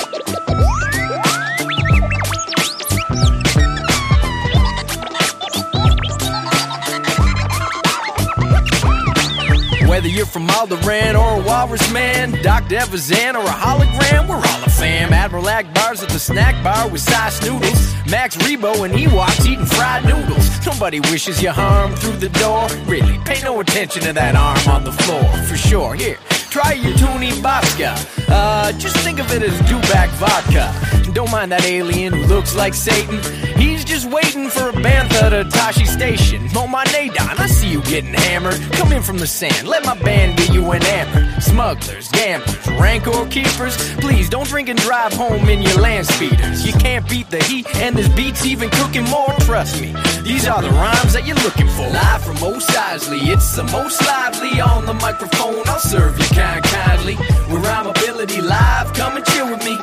[10.01, 12.76] Whether you're from Alderaan or a Walrus Man, Dr.
[12.76, 15.12] Evazan or a hologram, we're all a fam.
[15.12, 17.92] Admiral Ackbar's at the snack bar with size noodles.
[18.11, 20.48] Max Rebo and Ewoks eating fried noodles.
[20.64, 22.66] Nobody wishes you harm through the door.
[22.86, 25.94] Really, pay no attention to that arm on the floor, for sure.
[25.94, 26.16] Here,
[26.51, 27.94] try your Toonie Bobska.
[28.28, 30.74] Uh, just think of it as dewback vodka.
[31.12, 33.18] Don't mind that alien who looks like Satan.
[33.59, 36.48] He's just waiting for a bantha to Tosche Station.
[36.55, 38.61] Oh my Nadon, I see you getting hammered.
[38.72, 41.42] Come in from the sand, let my band get you enamored.
[41.42, 43.76] Smugglers, gamblers, rancor keepers.
[43.96, 46.66] Please don't drink and drive home in your land speeders.
[46.66, 49.32] You can't beat the heat, and this beat's even cooking more.
[49.40, 49.92] Trust me,
[50.22, 51.88] these are the rhymes that you're looking for.
[51.88, 55.62] Live from Mos Eisley, it's the most lively on the microphone.
[55.66, 57.16] I'll serve you kind kindly.
[57.50, 59.78] With rhyme ability live, come and chill with me.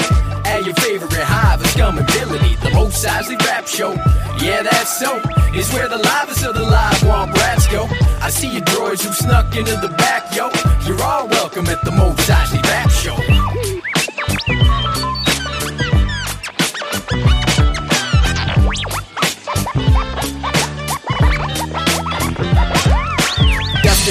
[0.45, 3.93] At your favorite hive of scumability, the Mos Eisley Rap Show.
[4.41, 5.19] Yeah, that's so.
[5.53, 7.87] It's where the livest of the live want brats go.
[8.21, 10.49] I see you droids who snuck into the back, yo.
[10.85, 13.36] You're all welcome at the Mos Eisley Rap Show.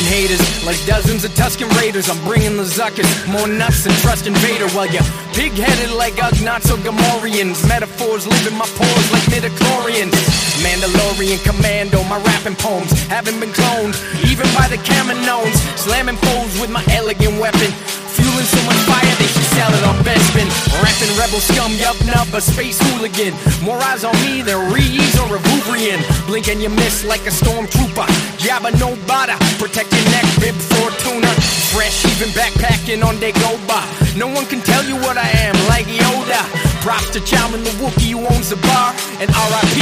[0.06, 2.08] Haters like dozens of Tusken Raiders.
[2.08, 4.68] I'm bringing the Zuckers, more nuts than Trust Invader.
[4.70, 5.02] While you
[5.34, 7.66] pig headed like or Gamorreans.
[7.68, 10.14] Metaphors live in my pores like midichlorians.
[10.62, 15.58] Mandalorian commando, my rapping poems haven't been cloned, even by the Kaminoans.
[15.76, 17.70] Slamming foes with my elegant weapon.
[18.16, 20.48] Fueling so much fire, they it on Bespin.
[20.82, 23.32] Rapping rebel scum, yup, nub, a space hooligan.
[23.64, 26.00] More eyes on me than Reeves or a Vubrian.
[26.26, 28.06] Blink and you miss like a stormtrooper.
[28.42, 31.30] Jabba no bada, protect your neck, bib Fortuna.
[31.72, 34.16] Fresh, even backpacking on Dagobah.
[34.16, 36.42] No one can tell you what I am, like Yoda.
[36.82, 38.94] Props to Chalmun the Wookiee who owns the bar.
[39.20, 39.76] And R.I.P.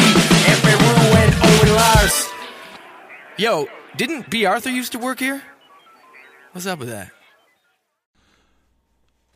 [0.50, 2.28] Emperor Rue and Owen Lars.
[3.36, 5.42] Yo, didn't Bea Arthur used to work here?
[6.52, 7.13] What's up with that?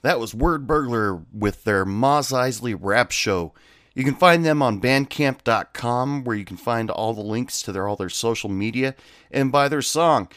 [0.09, 3.53] That was Word Burglar with their Mos Eisley Rap Show.
[3.95, 7.87] You can find them on bandcamp.com where you can find all the links to their
[7.87, 8.95] all their social media
[9.31, 10.31] and buy their song.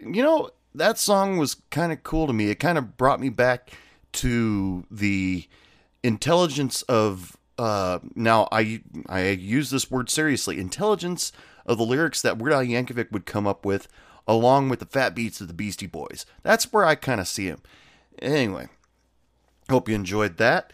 [0.00, 2.50] You know, that song was kind of cool to me.
[2.50, 3.70] It kind of brought me back
[4.14, 5.46] to the
[6.02, 10.58] intelligence of uh now I I use this word seriously.
[10.58, 11.30] Intelligence
[11.66, 13.86] of the lyrics that Weird Al Yankovic would come up with,
[14.26, 16.26] along with the fat beats of the Beastie Boys.
[16.42, 17.62] That's where I kind of see him.
[18.20, 18.68] Anyway,
[19.68, 20.72] hope you enjoyed that.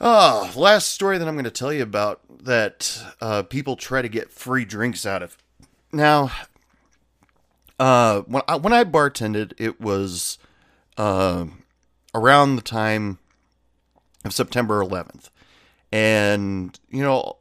[0.00, 4.08] Oh, last story that I'm going to tell you about that uh, people try to
[4.08, 5.36] get free drinks out of.
[5.92, 6.30] Now,
[7.78, 10.38] uh, when I, when I bartended, it was
[10.96, 11.46] uh,
[12.14, 13.18] around the time
[14.24, 15.30] of September 11th,
[15.90, 17.38] and you know,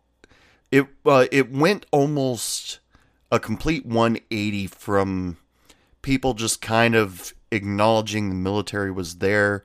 [0.71, 2.79] it uh, it went almost
[3.31, 5.37] a complete 180 from
[6.01, 9.63] people just kind of acknowledging the military was there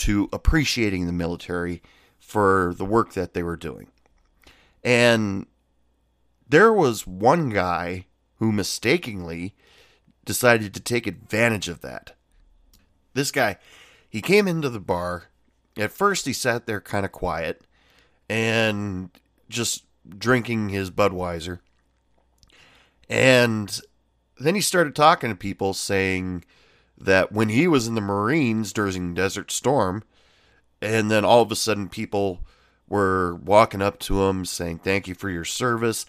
[0.00, 1.82] to appreciating the military
[2.18, 3.88] for the work that they were doing.
[4.82, 5.46] And
[6.48, 9.54] there was one guy who mistakenly
[10.24, 12.14] decided to take advantage of that.
[13.12, 13.58] This guy,
[14.08, 15.24] he came into the bar.
[15.76, 17.60] At first, he sat there kind of quiet
[18.28, 19.10] and
[19.50, 21.58] just drinking his Budweiser.
[23.08, 23.78] And
[24.38, 26.44] then he started talking to people saying
[27.00, 30.04] that when he was in the Marines during Desert Storm,
[30.82, 32.44] and then all of a sudden people
[32.88, 36.04] were walking up to him saying, Thank you for your service.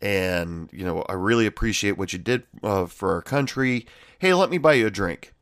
[0.00, 3.86] And, you know, I really appreciate what you did uh, for our country.
[4.18, 5.34] Hey, let me buy you a drink.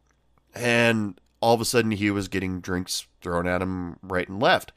[0.52, 4.72] And all of a sudden he was getting drinks thrown at him right and left.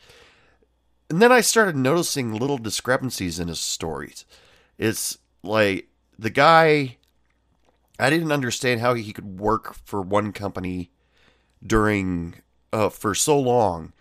[1.10, 4.26] And then I started noticing little discrepancies in his stories.
[4.78, 6.98] It's like the guy,
[8.02, 10.90] I didn't understand how he could work for one company
[11.66, 12.36] during,
[12.74, 13.94] uh, for so long.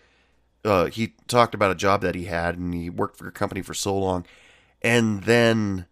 [0.65, 3.61] Uh, he talked about a job that he had and he worked for a company
[3.61, 4.25] for so long.
[4.81, 5.85] And then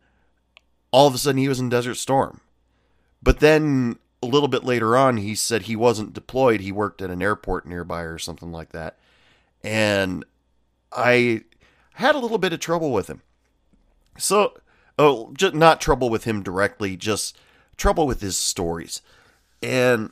[0.91, 2.41] all of a sudden he was in Desert Storm.
[3.21, 6.61] But then a little bit later on, he said he wasn't deployed.
[6.61, 8.97] He worked at an airport nearby or something like that.
[9.63, 10.25] And
[10.91, 11.43] I
[11.93, 13.21] had a little bit of trouble with him.
[14.17, 14.57] So,
[14.97, 17.37] oh, just not trouble with him directly, just
[17.79, 19.01] trouble with his stories.
[19.63, 20.11] And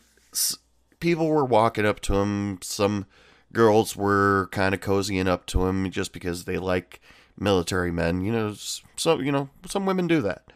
[1.00, 2.60] people were walking up to him.
[2.62, 3.06] Some
[3.54, 7.00] girls were kind of cozying up to him just because they like
[7.38, 8.22] military men.
[8.22, 8.56] You know,
[8.96, 10.52] so you know, some women do that.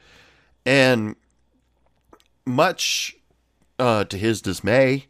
[0.65, 1.15] And
[2.45, 3.15] much
[3.79, 5.07] uh, to his dismay,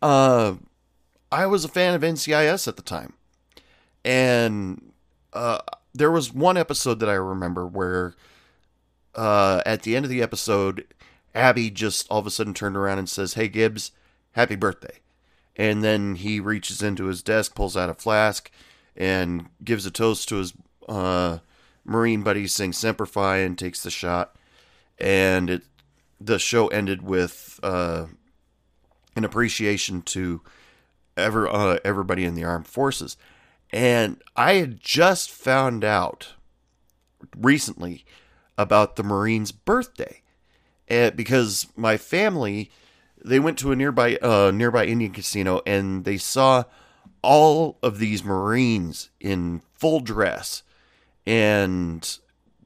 [0.00, 0.54] uh,
[1.30, 3.14] I was a fan of NCIS at the time,
[4.04, 4.92] and
[5.32, 5.58] uh,
[5.94, 8.14] there was one episode that I remember where,
[9.14, 10.84] uh, at the end of the episode,
[11.34, 13.92] Abby just all of a sudden turned around and says, "Hey Gibbs,
[14.32, 15.00] happy birthday,"
[15.56, 18.50] and then he reaches into his desk, pulls out a flask,
[18.96, 20.52] and gives a toast to his
[20.88, 21.38] uh,
[21.84, 24.36] Marine buddy, saying "Semper Fi" and takes the shot,
[24.98, 25.62] and it
[26.20, 28.06] the show ended with uh,
[29.16, 30.40] an appreciation to
[31.16, 33.16] ever uh, everybody in the armed forces.
[33.72, 36.34] And I had just found out
[37.36, 38.04] recently
[38.58, 40.21] about the Marines' birthday,
[40.88, 42.70] and because my family
[43.24, 46.64] they went to a nearby uh, nearby Indian casino and they saw
[47.22, 50.62] all of these Marines in full dress
[51.26, 52.18] and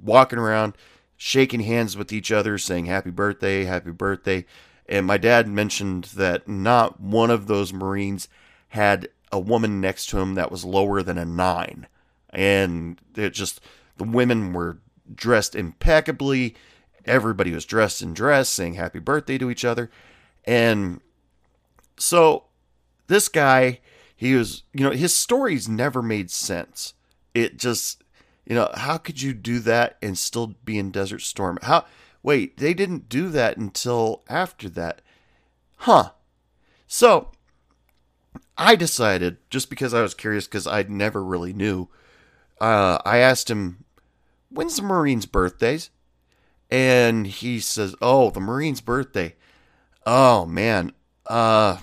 [0.02, 0.74] walking around
[1.16, 4.44] shaking hands with each other, saying happy birthday, happy birthday.
[4.88, 8.28] And my dad mentioned that not one of those Marines
[8.68, 11.86] had a woman next to him that was lower than a nine.
[12.30, 13.60] And it just,
[13.96, 14.78] the women were
[15.14, 16.54] dressed impeccably.
[17.06, 19.90] Everybody was dressed in dress, saying happy birthday to each other.
[20.44, 21.00] And
[21.96, 22.44] so
[23.06, 23.80] this guy,
[24.16, 26.94] he was, you know, his stories never made sense.
[27.34, 28.02] It just,
[28.44, 31.58] you know, how could you do that and still be in Desert Storm?
[31.62, 31.84] How?
[32.22, 35.00] Wait, they didn't do that until after that,
[35.76, 36.10] huh?
[36.88, 37.30] So
[38.58, 41.88] I decided, just because I was curious, because I never really knew,
[42.60, 43.84] uh, I asked him,
[44.48, 45.90] "When's the Marine's birthdays?"
[46.70, 49.36] And he says, "Oh, the Marine's birthday.
[50.04, 50.92] Oh man,
[51.26, 51.78] uh,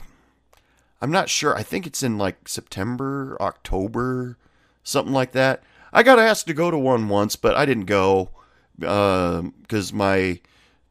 [1.01, 1.55] I'm not sure.
[1.55, 4.37] I think it's in like September, October,
[4.83, 5.63] something like that."
[5.93, 8.31] I got asked to go to one once, but I didn't go
[8.77, 10.39] because my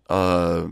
[0.08, 0.68] uh,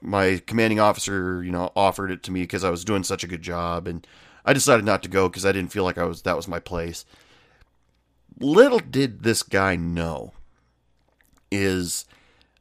[0.00, 3.26] my commanding officer, you know, offered it to me because I was doing such a
[3.26, 4.06] good job, and
[4.44, 6.60] I decided not to go because I didn't feel like I was that was my
[6.60, 7.04] place.
[8.38, 10.32] Little did this guy know
[11.50, 12.06] is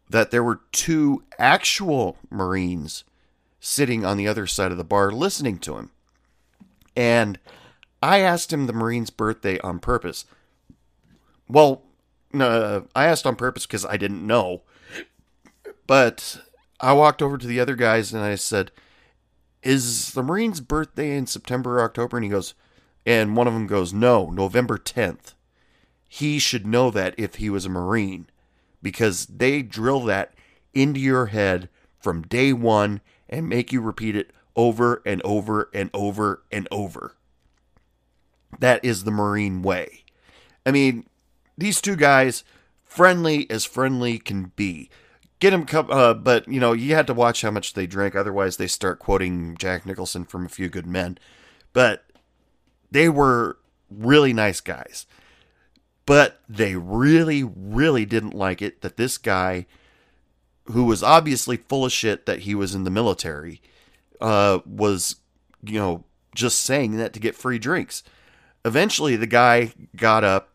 [0.10, 3.04] that there were two actual Marines
[3.60, 5.92] sitting on the other side of the bar listening to him.
[6.96, 7.40] And
[8.02, 10.26] I asked him the Marine's birthday on purpose.
[11.48, 11.84] Well,
[12.32, 14.64] no, I asked on purpose because I didn't know.
[15.88, 16.42] But
[16.80, 18.72] I walked over to the other guys and I said,
[19.64, 22.18] Is the Marine's birthday in September or October?
[22.18, 22.54] And he goes,
[23.06, 25.34] and one of them goes, No, November 10th.
[26.08, 28.28] He should know that if he was a Marine
[28.82, 30.34] because they drill that
[30.74, 31.70] into your head
[32.00, 37.16] from day one and make you repeat it over and over and over and over.
[38.60, 40.04] That is the Marine way.
[40.66, 41.06] I mean,
[41.58, 42.44] these two guys,
[42.84, 44.90] friendly as friendly can be.
[45.40, 48.58] Get them, uh, but you know, you had to watch how much they drink, otherwise
[48.58, 51.18] they start quoting Jack Nicholson from A Few Good Men.
[51.72, 52.06] But
[52.92, 53.58] they were
[53.90, 55.06] really nice guys.
[56.10, 59.68] But they really, really didn't like it that this guy,
[60.66, 63.62] who was obviously full of shit that he was in the military,
[64.20, 65.18] uh, was,
[65.62, 66.04] you know,
[66.34, 68.02] just saying that to get free drinks.
[68.66, 70.50] Eventually, the guy got up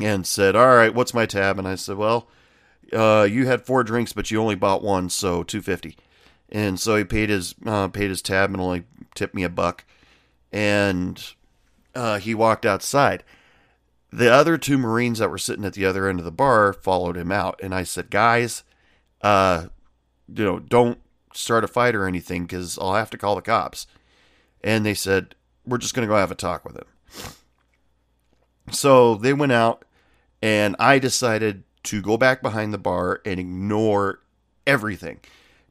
[0.00, 2.26] and said, "All right, what's my tab?" And I said, "Well,
[2.92, 5.96] uh, you had four drinks, but you only bought one, so two fifty.
[6.48, 8.82] And so he paid his uh, paid his tab and only
[9.14, 9.84] tipped me a buck,
[10.50, 11.24] and
[11.94, 13.22] uh, he walked outside.
[14.14, 17.16] The other two Marines that were sitting at the other end of the bar followed
[17.16, 18.62] him out, and I said, "Guys,
[19.22, 19.66] uh,
[20.28, 21.00] you know, don't
[21.32, 23.88] start a fight or anything, because I'll have to call the cops."
[24.62, 25.34] And they said,
[25.66, 26.86] "We're just gonna go have a talk with him."
[28.70, 29.84] So they went out,
[30.40, 34.20] and I decided to go back behind the bar and ignore
[34.64, 35.18] everything,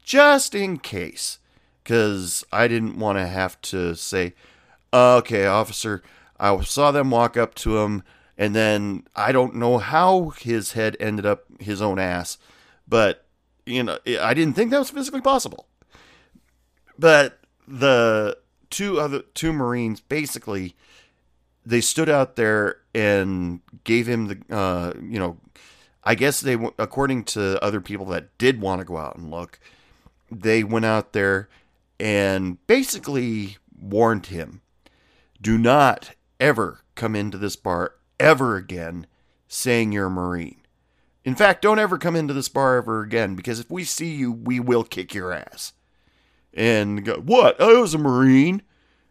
[0.04, 1.38] just in case,
[1.82, 4.34] because I didn't want to have to say,
[4.92, 6.02] "Okay, officer."
[6.38, 8.02] I saw them walk up to him,
[8.36, 12.38] and then I don't know how his head ended up his own ass,
[12.86, 13.26] but
[13.66, 15.66] you know, I didn't think that was physically possible.
[16.98, 18.38] But the
[18.70, 20.74] two other two Marines basically
[21.64, 25.38] they stood out there and gave him the uh, you know
[26.02, 29.58] I guess they according to other people that did want to go out and look
[30.30, 31.48] they went out there
[32.00, 34.60] and basically warned him
[35.40, 36.10] do not
[36.40, 37.94] ever come into this bar
[38.24, 39.06] ever again
[39.46, 40.60] saying you're a marine.
[41.24, 44.32] In fact don't ever come into this bar ever again because if we see you
[44.32, 45.72] we will kick your ass.
[46.52, 47.60] And go what?
[47.60, 48.62] I was a marine.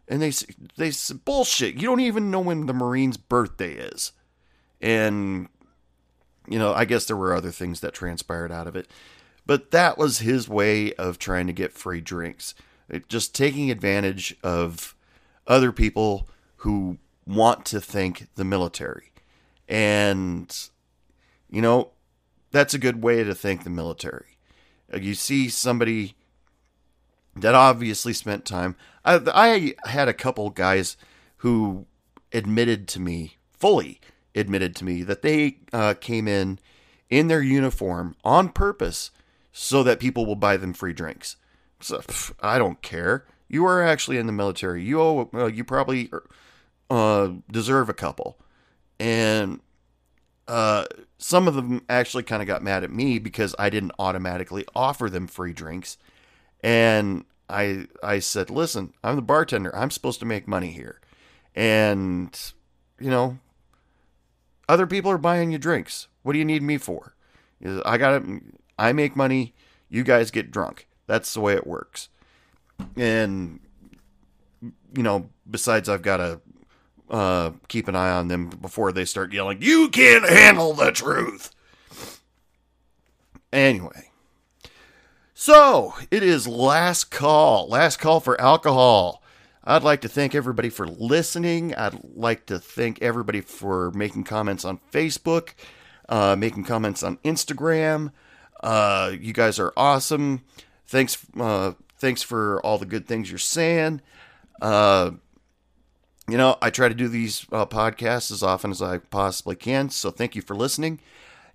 [0.07, 0.32] And they
[0.76, 1.76] they said bullshit.
[1.76, 4.11] You don't even know when the Marine's birthday is,
[4.82, 5.47] and
[6.45, 8.89] you know I guess there were other things that transpired out of it,
[9.45, 12.53] but that was his way of trying to get free drinks,
[12.89, 14.93] it, just taking advantage of
[15.47, 19.11] other people who want to thank the military,
[19.67, 20.69] and
[21.49, 21.91] you know
[22.51, 24.38] that's a good way to thank the military.
[24.93, 26.15] You see somebody
[27.36, 28.76] that obviously spent time.
[29.03, 30.97] I, I had a couple guys
[31.38, 31.88] who
[32.32, 33.99] admitted to me, fully
[34.36, 36.59] admitted to me, that they uh, came in
[37.09, 39.11] in their uniform on purpose
[39.51, 41.38] so that people will buy them free drinks.
[41.80, 43.26] So pff, I don't care.
[43.47, 44.84] You are actually in the military.
[44.84, 45.30] You owe.
[45.34, 46.09] Uh, you probably
[46.90, 48.38] uh, deserve a couple,
[49.00, 49.60] and
[50.48, 50.86] uh,
[51.18, 55.10] some of them actually kind of got mad at me because I didn't automatically offer
[55.10, 55.98] them free drinks
[56.64, 59.76] and I I said, "Listen, I'm the bartender.
[59.76, 61.00] I'm supposed to make money here."
[61.54, 62.54] And
[63.00, 63.38] you know,
[64.70, 66.08] other people are buying you drinks.
[66.24, 67.16] What do you need me for?
[67.86, 68.42] I got to
[68.80, 69.54] I make money,
[69.90, 70.88] you guys get drunk.
[71.06, 72.10] That's the way it works.
[72.96, 73.60] And
[74.96, 76.40] you know, besides I've got to
[77.14, 81.51] uh, keep an eye on them before they start yelling, "You can't handle the truth."
[83.53, 84.09] Anyway,
[85.36, 89.22] so it is last call, last call for alcohol.
[89.64, 91.76] I'd like to thank everybody for listening.
[91.76, 95.49] I'd like to thank everybody for making comments on Facebook,
[96.09, 98.11] uh, making comments on Instagram.
[98.61, 100.43] Uh, you guys are awesome.
[100.88, 104.01] Thanks, uh, thanks for all the good things you're saying.
[104.61, 105.11] Uh,
[106.30, 109.89] you know, I try to do these uh, podcasts as often as I possibly can.
[109.89, 110.99] So thank you for listening.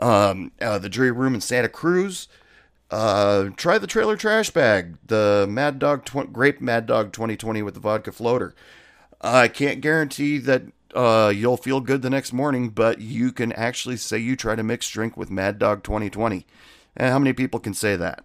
[0.00, 2.28] um, uh, the Jury Room in Santa Cruz,
[2.90, 7.74] uh, try the Trailer Trash Bag, the Mad Dog, tw- Grape Mad Dog 2020 with
[7.74, 8.54] the vodka floater.
[9.20, 10.62] I can't guarantee that
[10.94, 14.62] uh, you'll feel good the next morning, but you can actually say you tried a
[14.62, 16.46] mixed drink with Mad Dog 2020.
[16.96, 18.24] And how many people can say that?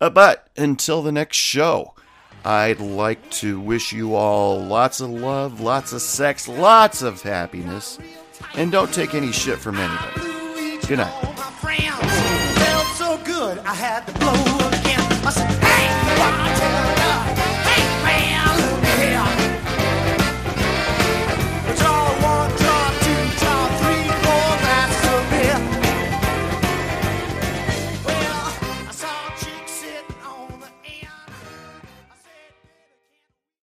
[0.00, 1.94] Uh, but until the next show,
[2.44, 7.98] I'd like to wish you all lots of love, lots of sex, lots of happiness,
[8.54, 10.86] and don't take any shit from anybody.
[10.86, 11.34] Good night.